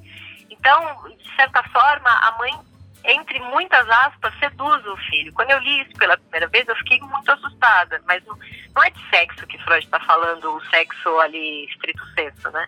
Então, 0.51 1.09
de 1.17 1.35
certa 1.35 1.63
forma, 1.63 2.09
a 2.09 2.31
mãe, 2.37 2.51
entre 3.07 3.39
muitas 3.39 3.87
aspas, 3.89 4.33
seduz 4.39 4.85
o 4.85 4.97
filho. 4.97 5.33
Quando 5.33 5.51
eu 5.51 5.59
li 5.59 5.81
isso 5.81 5.93
pela 5.93 6.17
primeira 6.17 6.47
vez, 6.47 6.67
eu 6.67 6.75
fiquei 6.77 6.99
muito 6.99 7.31
assustada, 7.31 8.01
mas 8.05 8.23
não, 8.25 8.37
não 8.73 8.83
é 8.83 8.89
de 8.89 9.09
sexo 9.09 9.45
que 9.47 9.57
Freud 9.59 9.85
está 9.85 9.99
falando, 9.99 10.55
o 10.55 10.65
sexo 10.65 11.19
ali 11.19 11.65
estrito 11.65 12.03
senso, 12.13 12.49
né? 12.51 12.67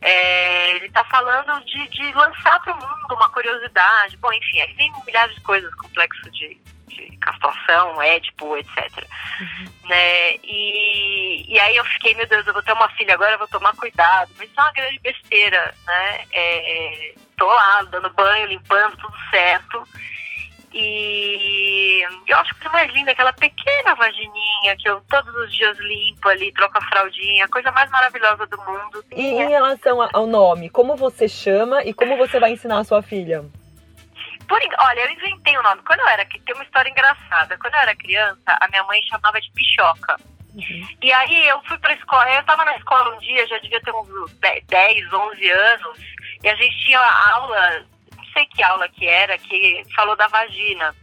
É, 0.00 0.70
ele 0.76 0.86
está 0.86 1.04
falando 1.04 1.64
de, 1.64 1.88
de 1.88 2.12
lançar 2.12 2.60
para 2.62 2.72
o 2.72 2.76
mundo 2.76 3.14
uma 3.14 3.30
curiosidade. 3.30 4.16
Bom, 4.16 4.32
enfim, 4.32 4.60
aí 4.60 4.72
vem 4.74 4.92
milhares 5.06 5.34
de 5.34 5.40
coisas, 5.42 5.74
complexo 5.76 6.30
de, 6.30 6.58
de 6.88 7.16
castração, 7.18 8.00
édipo, 8.02 8.56
etc. 8.56 9.06
Né? 9.84 10.36
E, 10.42 11.52
e 11.52 11.60
aí 11.60 11.76
eu 11.76 11.84
fiquei, 11.84 12.14
meu 12.14 12.26
Deus, 12.26 12.46
eu 12.46 12.52
vou 12.52 12.62
ter 12.62 12.72
uma 12.72 12.88
filha 12.90 13.14
agora, 13.14 13.32
eu 13.32 13.38
vou 13.38 13.48
tomar 13.48 13.74
cuidado. 13.76 14.30
Mas 14.38 14.50
isso 14.50 14.60
é 14.60 14.62
uma 14.62 14.72
grande 14.72 14.98
besteira, 15.00 15.74
né? 15.86 16.24
É, 16.32 17.14
tô 17.42 17.46
lá, 17.48 17.82
dando 17.90 18.08
banho, 18.10 18.46
limpando, 18.46 18.96
tudo 18.98 19.14
certo. 19.30 19.82
E 20.72 22.00
eu 22.26 22.38
acho 22.38 22.54
que 22.54 22.68
mais 22.68 22.90
linda 22.92 23.10
é 23.10 23.12
aquela 23.12 23.32
pequena 23.32 23.94
vagininha 23.94 24.76
que 24.78 24.88
eu 24.88 25.02
todos 25.10 25.34
os 25.34 25.52
dias 25.52 25.76
limpo 25.80 26.28
ali, 26.28 26.52
troco 26.52 26.78
a 26.78 26.80
fraldinha, 26.82 27.44
a 27.44 27.48
coisa 27.48 27.70
mais 27.72 27.90
maravilhosa 27.90 28.46
do 28.46 28.56
mundo. 28.58 29.04
E 29.14 29.22
em 29.22 29.48
relação 29.48 30.08
ao 30.12 30.26
nome, 30.26 30.70
como 30.70 30.96
você 30.96 31.28
chama 31.28 31.82
e 31.84 31.92
como 31.92 32.16
você 32.16 32.38
vai 32.38 32.52
ensinar 32.52 32.78
a 32.78 32.84
sua 32.84 33.02
filha? 33.02 33.44
Por, 34.48 34.60
olha, 34.78 35.00
eu 35.00 35.10
inventei 35.10 35.58
o 35.58 35.62
nome. 35.62 35.82
Quando 35.82 36.00
eu 36.00 36.08
era 36.08 36.24
tem 36.24 36.54
uma 36.54 36.64
história 36.64 36.90
engraçada. 36.90 37.58
Quando 37.58 37.74
eu 37.74 37.80
era 37.80 37.96
criança, 37.96 38.40
a 38.46 38.68
minha 38.68 38.84
mãe 38.84 39.02
chamava 39.02 39.40
de 39.40 39.50
pichoca. 39.50 40.16
E 41.02 41.12
aí 41.12 41.48
eu 41.48 41.60
fui 41.62 41.78
pra 41.78 41.94
escola, 41.94 42.30
eu 42.30 42.44
tava 42.44 42.64
na 42.64 42.76
escola 42.76 43.14
um 43.14 43.18
dia, 43.18 43.46
já 43.46 43.58
devia 43.58 43.80
ter 43.80 43.90
uns 43.90 44.32
10, 44.68 45.12
11 45.12 45.50
anos, 45.50 45.98
e 46.42 46.48
a 46.48 46.54
gente 46.56 46.84
tinha 46.84 47.00
aula, 47.00 47.86
não 48.16 48.24
sei 48.32 48.46
que 48.46 48.62
aula 48.62 48.88
que 48.88 49.06
era, 49.06 49.38
que 49.38 49.84
falou 49.94 50.16
da 50.16 50.26
vagina. 50.28 50.94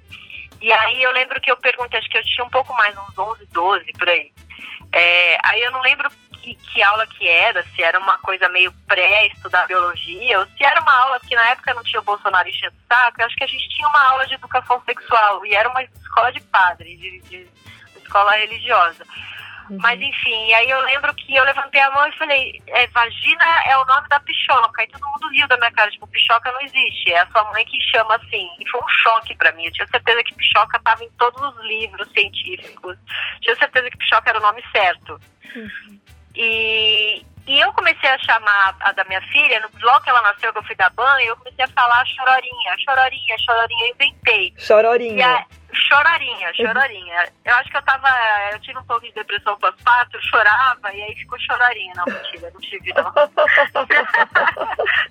E 0.61 0.71
aí 0.71 1.01
eu 1.01 1.11
lembro 1.11 1.39
que 1.39 1.49
eu 1.49 1.57
perguntei, 1.57 1.99
acho 1.99 2.09
que 2.09 2.17
eu 2.17 2.25
tinha 2.25 2.45
um 2.45 2.49
pouco 2.49 2.73
mais, 2.73 2.95
uns 2.97 3.17
11, 3.17 3.45
12, 3.51 3.91
por 3.93 4.09
aí. 4.09 4.31
É, 4.91 5.37
aí 5.43 5.61
eu 5.61 5.71
não 5.71 5.81
lembro 5.81 6.09
que, 6.33 6.55
que 6.55 6.83
aula 6.83 7.05
que 7.07 7.27
era, 7.27 7.63
se 7.63 7.81
era 7.81 7.99
uma 7.99 8.17
coisa 8.19 8.49
meio 8.49 8.73
pré-estudar 8.87 9.67
biologia, 9.67 10.39
ou 10.39 10.45
se 10.45 10.63
era 10.63 10.81
uma 10.81 10.93
aula 10.93 11.19
que 11.21 11.35
na 11.35 11.45
época 11.49 11.73
não 11.73 11.83
tinha 11.83 12.01
o 12.01 12.03
Bolsonaro 12.03 12.49
enchendo 12.49 12.75
o 12.75 12.93
saco, 12.93 13.21
eu 13.21 13.25
acho 13.25 13.35
que 13.35 13.43
a 13.43 13.47
gente 13.47 13.69
tinha 13.69 13.87
uma 13.87 14.09
aula 14.09 14.27
de 14.27 14.33
educação 14.33 14.81
sexual, 14.85 15.45
e 15.45 15.53
era 15.53 15.69
uma 15.69 15.83
escola 15.83 16.31
de 16.31 16.41
padre, 16.41 16.97
de, 16.97 17.19
de 17.21 17.47
escola 18.01 18.31
religiosa. 18.35 19.05
Mas 19.77 20.01
enfim, 20.01 20.53
aí 20.53 20.69
eu 20.69 20.79
lembro 20.81 21.13
que 21.15 21.35
eu 21.35 21.43
levantei 21.43 21.81
a 21.81 21.91
mão 21.91 22.07
e 22.07 22.17
falei, 22.17 22.61
é, 22.67 22.87
vagina 22.87 23.45
é 23.65 23.77
o 23.77 23.85
nome 23.85 24.07
da 24.07 24.19
pichoca. 24.19 24.83
E 24.83 24.87
todo 24.87 25.05
mundo 25.05 25.29
riu 25.29 25.47
da 25.47 25.57
minha 25.57 25.71
cara, 25.71 25.91
tipo, 25.91 26.07
pichoca 26.07 26.51
não 26.51 26.61
existe, 26.61 27.11
é 27.11 27.19
a 27.19 27.27
sua 27.27 27.43
mãe 27.51 27.65
que 27.65 27.79
chama 27.91 28.15
assim. 28.15 28.47
E 28.59 28.69
foi 28.69 28.81
um 28.81 28.89
choque 28.89 29.35
pra 29.35 29.51
mim. 29.53 29.65
Eu 29.65 29.73
tinha 29.73 29.87
certeza 29.87 30.23
que 30.23 30.35
pichoca 30.35 30.77
estava 30.77 31.03
em 31.03 31.09
todos 31.11 31.41
os 31.41 31.65
livros 31.65 32.09
científicos. 32.11 32.97
Tinha 33.41 33.55
certeza 33.55 33.89
que 33.89 33.97
pichoca 33.97 34.29
era 34.29 34.39
o 34.39 34.41
nome 34.41 34.63
certo. 34.71 35.19
E, 36.35 37.25
e 37.47 37.59
eu 37.59 37.73
comecei 37.73 38.09
a 38.09 38.17
chamar 38.19 38.75
a 38.79 38.91
da 38.91 39.03
minha 39.05 39.21
filha, 39.23 39.59
no 39.59 39.69
bloco 39.79 40.03
que 40.03 40.09
ela 40.09 40.21
nasceu, 40.21 40.53
que 40.53 40.59
eu 40.59 40.63
fui 40.63 40.75
dar 40.75 40.89
banho, 40.91 41.29
eu 41.29 41.37
comecei 41.37 41.65
a 41.65 41.67
falar 41.69 42.05
chorarinha, 42.05 42.75
chorarinha, 42.79 43.35
chorarinha, 43.39 43.85
eu 43.85 43.95
inventei. 43.95 44.53
Chororinha. 44.57 45.45
Chorarinha, 45.73 46.53
chorarinha. 46.53 47.29
Eu 47.45 47.55
acho 47.55 47.69
que 47.69 47.77
eu 47.77 47.81
tava. 47.81 48.09
Eu 48.51 48.59
tive 48.59 48.77
um 48.79 48.83
pouco 48.83 49.05
de 49.05 49.13
depressão 49.13 49.57
pós-parto, 49.57 50.17
chorava 50.29 50.93
e 50.93 51.01
aí 51.01 51.15
ficou 51.15 51.39
chorarinha. 51.39 51.93
Não, 51.95 52.05
mentira, 52.05 52.51
não 52.51 52.59
tive, 52.61 52.93
não. 52.93 53.03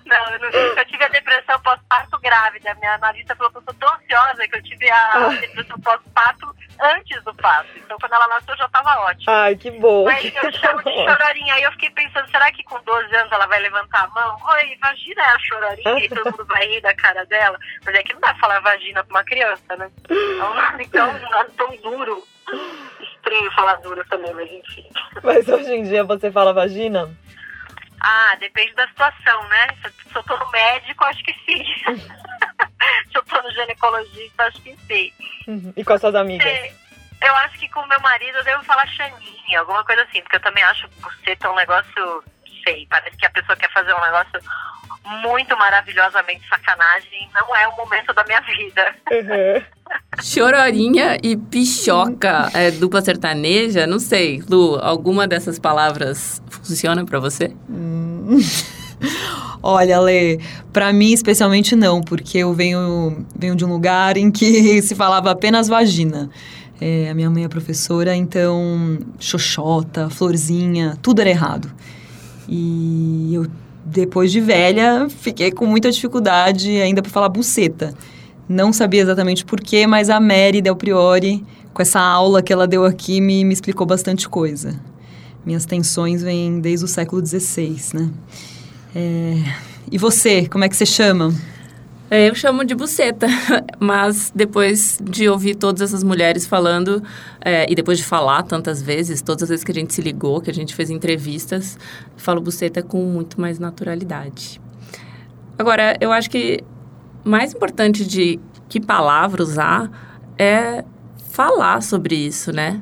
não, 0.07 0.33
eu 0.33 0.39
não 0.41 0.51
tive. 0.51 0.81
Eu 0.81 0.85
tive 0.87 1.05
a 1.05 1.09
depressão 1.09 1.61
pós-parto 1.61 2.19
grávida. 2.21 2.75
Minha 2.75 2.95
analista 2.95 3.37
falou 3.37 3.53
que 3.53 3.59
eu 3.59 3.63
sou 3.63 3.75
tão 3.75 3.95
ansiosa 3.95 4.49
que 4.49 4.57
eu 4.57 4.63
tive 4.63 4.91
a 4.91 5.29
depressão 5.41 5.79
pós-parto 5.81 6.55
antes 6.81 7.23
do 7.25 7.35
parto. 7.35 7.71
Então, 7.77 7.97
quando 7.99 8.13
ela 8.13 8.29
nasceu, 8.29 8.55
eu 8.55 8.59
já 8.59 8.69
tava 8.69 9.01
ótima. 9.01 9.33
Ai, 9.33 9.57
que 9.57 9.71
bom. 9.71 10.05
Mas 10.05 10.25
eu 10.35 10.53
chamo 10.53 10.83
de 10.83 10.93
chorarinha. 10.93 11.55
Aí 11.55 11.63
eu 11.63 11.73
fiquei 11.73 11.91
pensando, 11.91 12.31
será 12.31 12.51
que 12.53 12.63
com 12.65 12.81
12 12.83 13.15
anos 13.17 13.33
ela 13.33 13.47
vai 13.47 13.59
levantar 13.61 14.05
a 14.05 14.09
mão? 14.09 14.37
Oi, 14.51 14.79
vagina 14.81 15.23
é 15.23 15.31
a 15.31 15.39
chorarinha 15.39 16.05
e 16.05 16.09
todo 16.09 16.31
mundo 16.31 16.45
vai 16.47 16.67
rir 16.67 16.81
da 16.81 16.95
cara 16.95 17.25
dela. 17.27 17.59
Mas 17.85 17.95
é 17.95 18.03
que 18.03 18.13
não 18.15 18.21
dá 18.21 18.29
pra 18.29 18.39
falar 18.39 18.61
vagina 18.61 19.05
pra 19.05 19.17
uma 19.17 19.25
criança, 19.25 19.77
né? 19.77 19.91
É 20.09 20.45
um 20.51 20.55
nome 20.73 20.89
tão, 20.89 21.11
um 21.11 21.31
nome 21.31 21.51
tão 21.57 21.77
duro. 21.79 22.25
Estranho 23.01 23.51
falar 23.53 23.77
duro 23.77 24.05
também, 24.09 24.33
mas 24.35 24.51
enfim. 24.51 24.89
Mas 25.23 25.49
hoje 25.49 25.73
em 25.75 25.83
dia 25.83 26.05
você 26.05 26.31
fala 26.31 26.53
vagina? 26.53 27.11
Ah, 28.01 28.37
depende 28.39 28.73
da 28.75 28.87
situação, 28.89 29.49
né? 29.49 29.67
Se 29.83 30.17
eu 30.17 30.23
tô 30.23 30.37
no 30.37 30.51
médico, 30.51 31.05
acho 31.05 31.23
que 31.25 31.33
sim. 31.45 31.65
Se 33.11 33.19
eu 33.19 33.23
tô 33.25 33.43
no 33.43 33.51
ginecologista, 33.53 34.45
acho 34.45 34.63
que 34.63 34.77
sim. 34.87 35.13
Uhum. 35.47 35.73
E 35.77 35.85
com 35.85 35.93
as 35.93 36.01
suas 36.01 36.15
amigas? 36.15 36.47
É, 36.47 36.73
Eu 37.23 37.35
acho 37.37 37.59
que 37.59 37.69
com 37.69 37.85
meu 37.87 38.01
marido 38.01 38.39
eu 38.39 38.45
devo 38.45 38.63
falar 38.65 38.87
Xaninha, 38.87 39.61
alguma 39.61 39.85
coisa 39.85 40.03
assim, 40.03 40.23
porque 40.23 40.37
eu 40.37 40.41
também 40.41 40.63
acho 40.65 40.89
você 41.01 41.35
ter 41.35 41.49
um 41.49 41.55
negócio, 41.57 41.93
não 41.97 42.63
sei, 42.65 42.87
parece 42.89 43.17
que 43.17 43.27
a 43.27 43.31
pessoa 43.31 43.57
quer 43.57 43.71
fazer 43.73 43.93
um 43.93 44.01
negócio 44.01 44.41
muito 45.23 45.57
maravilhosamente 45.57 46.47
sacanagem, 46.49 47.29
não 47.35 47.57
é 47.57 47.69
o 47.69 47.77
momento 47.77 48.13
da 48.13 48.25
minha 48.25 48.41
vida. 48.41 48.95
Chororinha 50.23 51.19
e 51.23 51.37
pichoca 51.37 52.51
é 52.55 52.71
dupla 52.71 53.01
sertaneja? 53.01 53.87
Não 53.87 53.99
sei. 53.99 54.43
Lu, 54.49 54.77
alguma 54.77 55.27
dessas 55.27 55.59
palavras 55.59 56.43
funciona 56.49 57.05
pra 57.05 57.19
você? 57.19 57.55
Olha, 59.63 60.01
Lê, 60.01 60.39
pra 60.73 60.93
mim 60.93 61.13
especialmente 61.13 61.75
não, 61.75 62.01
porque 62.01 62.39
eu 62.39 62.53
venho, 62.53 63.27
venho 63.37 63.57
de 63.57 63.65
um 63.65 63.69
lugar 63.69 64.17
em 64.17 64.31
que 64.31 64.81
se 64.83 64.95
falava 64.95 65.31
apenas 65.31 65.69
vagina. 65.69 66.31
É, 66.81 67.09
a 67.11 67.15
minha 67.15 67.29
mãe 67.29 67.45
é 67.45 67.49
professora, 67.49 68.15
então 68.15 68.99
xoxota, 69.19 70.09
florzinha, 70.09 70.97
tudo 71.03 71.21
era 71.21 71.31
errado. 71.31 71.73
E 72.49 73.35
eu, 73.35 73.47
depois 73.91 74.31
de 74.31 74.41
velha, 74.41 75.09
fiquei 75.09 75.51
com 75.51 75.67
muita 75.67 75.91
dificuldade 75.91 76.71
ainda 76.81 77.03
para 77.03 77.11
falar 77.11 77.29
buceta. 77.29 77.95
Não 78.49 78.73
sabia 78.73 79.03
exatamente 79.03 79.45
porquê, 79.45 79.87
mas 79.87 80.09
a 80.11 80.21
Mary 80.21 80.61
Del 80.63 80.77
Priori, 80.77 81.45
com 81.73 81.83
essa 81.83 82.01
aula 82.01 82.43
que 82.43 82.53
ela 82.53 82.67
deu 82.67 82.85
aqui, 82.85 83.21
me, 83.21 83.45
me 83.45 83.53
explicou 83.53 83.87
bastante 83.87 84.29
coisa. 84.29 84.79
Minhas 85.45 85.65
tensões 85.65 86.23
vêm 86.23 86.61
desde 86.61 86.85
o 86.85 86.89
século 86.89 87.25
XVI, 87.25 87.77
né? 87.95 88.11
É, 88.95 89.37
E 89.91 89.97
você, 89.97 90.47
como 90.47 90.65
é 90.65 90.69
que 90.69 90.77
você 90.77 90.87
chama? 90.87 91.35
É, 92.11 92.29
Eu 92.29 92.35
chamo 92.35 92.65
de 92.65 92.75
buceta, 92.75 93.27
mas 93.79 94.33
depois 94.35 94.99
de 95.03 95.29
ouvir 95.29 95.55
todas 95.55 95.83
essas 95.83 96.03
mulheres 96.03 96.47
falando, 96.47 97.03
é, 97.41 97.71
e 97.71 97.75
depois 97.75 97.99
de 97.99 98.05
falar 98.05 98.43
tantas 98.45 98.81
vezes, 98.81 99.21
todas 99.21 99.43
as 99.43 99.49
vezes 99.51 99.65
que 99.65 99.73
a 99.73 99.75
gente 99.75 99.93
se 99.93 100.01
ligou, 100.01 100.41
que 100.41 100.51
a 100.51 100.55
gente 100.55 100.75
fez 100.75 100.89
entrevistas, 100.89 101.79
falo 102.17 102.41
buceta 102.41 102.83
com 102.83 103.05
muito 103.05 103.39
mais 103.39 103.59
naturalidade. 103.59 104.59
Agora, 105.59 105.99
eu 106.01 106.11
acho 106.11 106.31
que 106.31 106.65
mais 107.25 107.53
importante 107.53 108.07
de 108.07 108.41
que 108.69 108.81
palavra 108.81 109.43
usar 109.43 109.91
é 110.39 110.85
falar 111.31 111.83
sobre 111.83 112.15
isso, 112.15 112.53
né? 112.53 112.81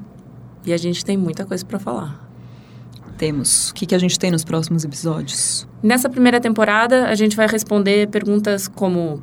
E 0.65 0.73
a 0.73 0.77
gente 0.77 1.05
tem 1.05 1.17
muita 1.17 1.45
coisa 1.45 1.65
para 1.65 1.79
falar. 1.79 2.26
Temos. 3.17 3.71
O 3.71 3.75
que, 3.75 3.87
que 3.87 3.95
a 3.95 3.99
gente 3.99 4.19
tem 4.19 4.31
nos 4.31 4.45
próximos 4.45 4.85
episódios? 4.85 5.67
Nessa 5.83 6.09
primeira 6.09 6.41
temporada, 6.41 7.07
a 7.07 7.15
gente 7.15 7.37
vai 7.37 7.47
responder 7.47 8.09
perguntas 8.09 8.69
como: 8.69 9.23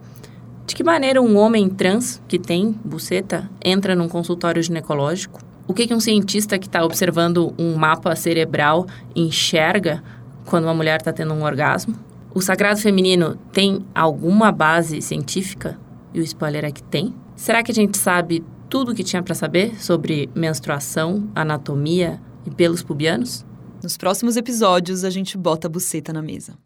de 0.65 0.75
que 0.75 0.83
maneira 0.83 1.21
um 1.21 1.37
homem 1.37 1.69
trans 1.69 2.21
que 2.27 2.39
tem 2.39 2.71
buceta 2.83 3.49
entra 3.63 3.95
num 3.95 4.07
consultório 4.07 4.61
ginecológico? 4.63 5.41
O 5.67 5.73
que, 5.73 5.87
que 5.87 5.93
um 5.93 5.99
cientista 5.99 6.57
que 6.59 6.67
está 6.67 6.83
observando 6.83 7.53
um 7.57 7.75
mapa 7.75 8.15
cerebral 8.15 8.85
enxerga 9.15 10.03
quando 10.45 10.65
uma 10.65 10.73
mulher 10.73 10.99
está 10.99 11.13
tendo 11.13 11.33
um 11.33 11.43
orgasmo? 11.43 11.95
O 12.33 12.41
sagrado 12.41 12.79
feminino 12.79 13.37
tem 13.51 13.85
alguma 13.93 14.51
base 14.51 15.01
científica? 15.01 15.79
E 16.13 16.19
o 16.19 16.23
spoiler 16.23 16.65
é 16.65 16.71
que 16.71 16.83
tem. 16.83 17.13
Será 17.35 17.61
que 17.61 17.71
a 17.71 17.75
gente 17.75 17.97
sabe 17.97 18.43
tudo 18.69 18.91
o 18.91 18.95
que 18.95 19.03
tinha 19.03 19.21
para 19.21 19.35
saber 19.35 19.79
sobre 19.81 20.29
menstruação, 20.35 21.29
anatomia 21.35 22.19
e 22.45 22.49
pelos 22.49 22.81
pubianos? 22.81 23.45
Nos 23.83 23.97
próximos 23.97 24.37
episódios, 24.37 25.03
a 25.03 25.09
gente 25.09 25.37
bota 25.37 25.67
a 25.67 25.69
buceta 25.69 26.13
na 26.13 26.21
mesa. 26.21 26.57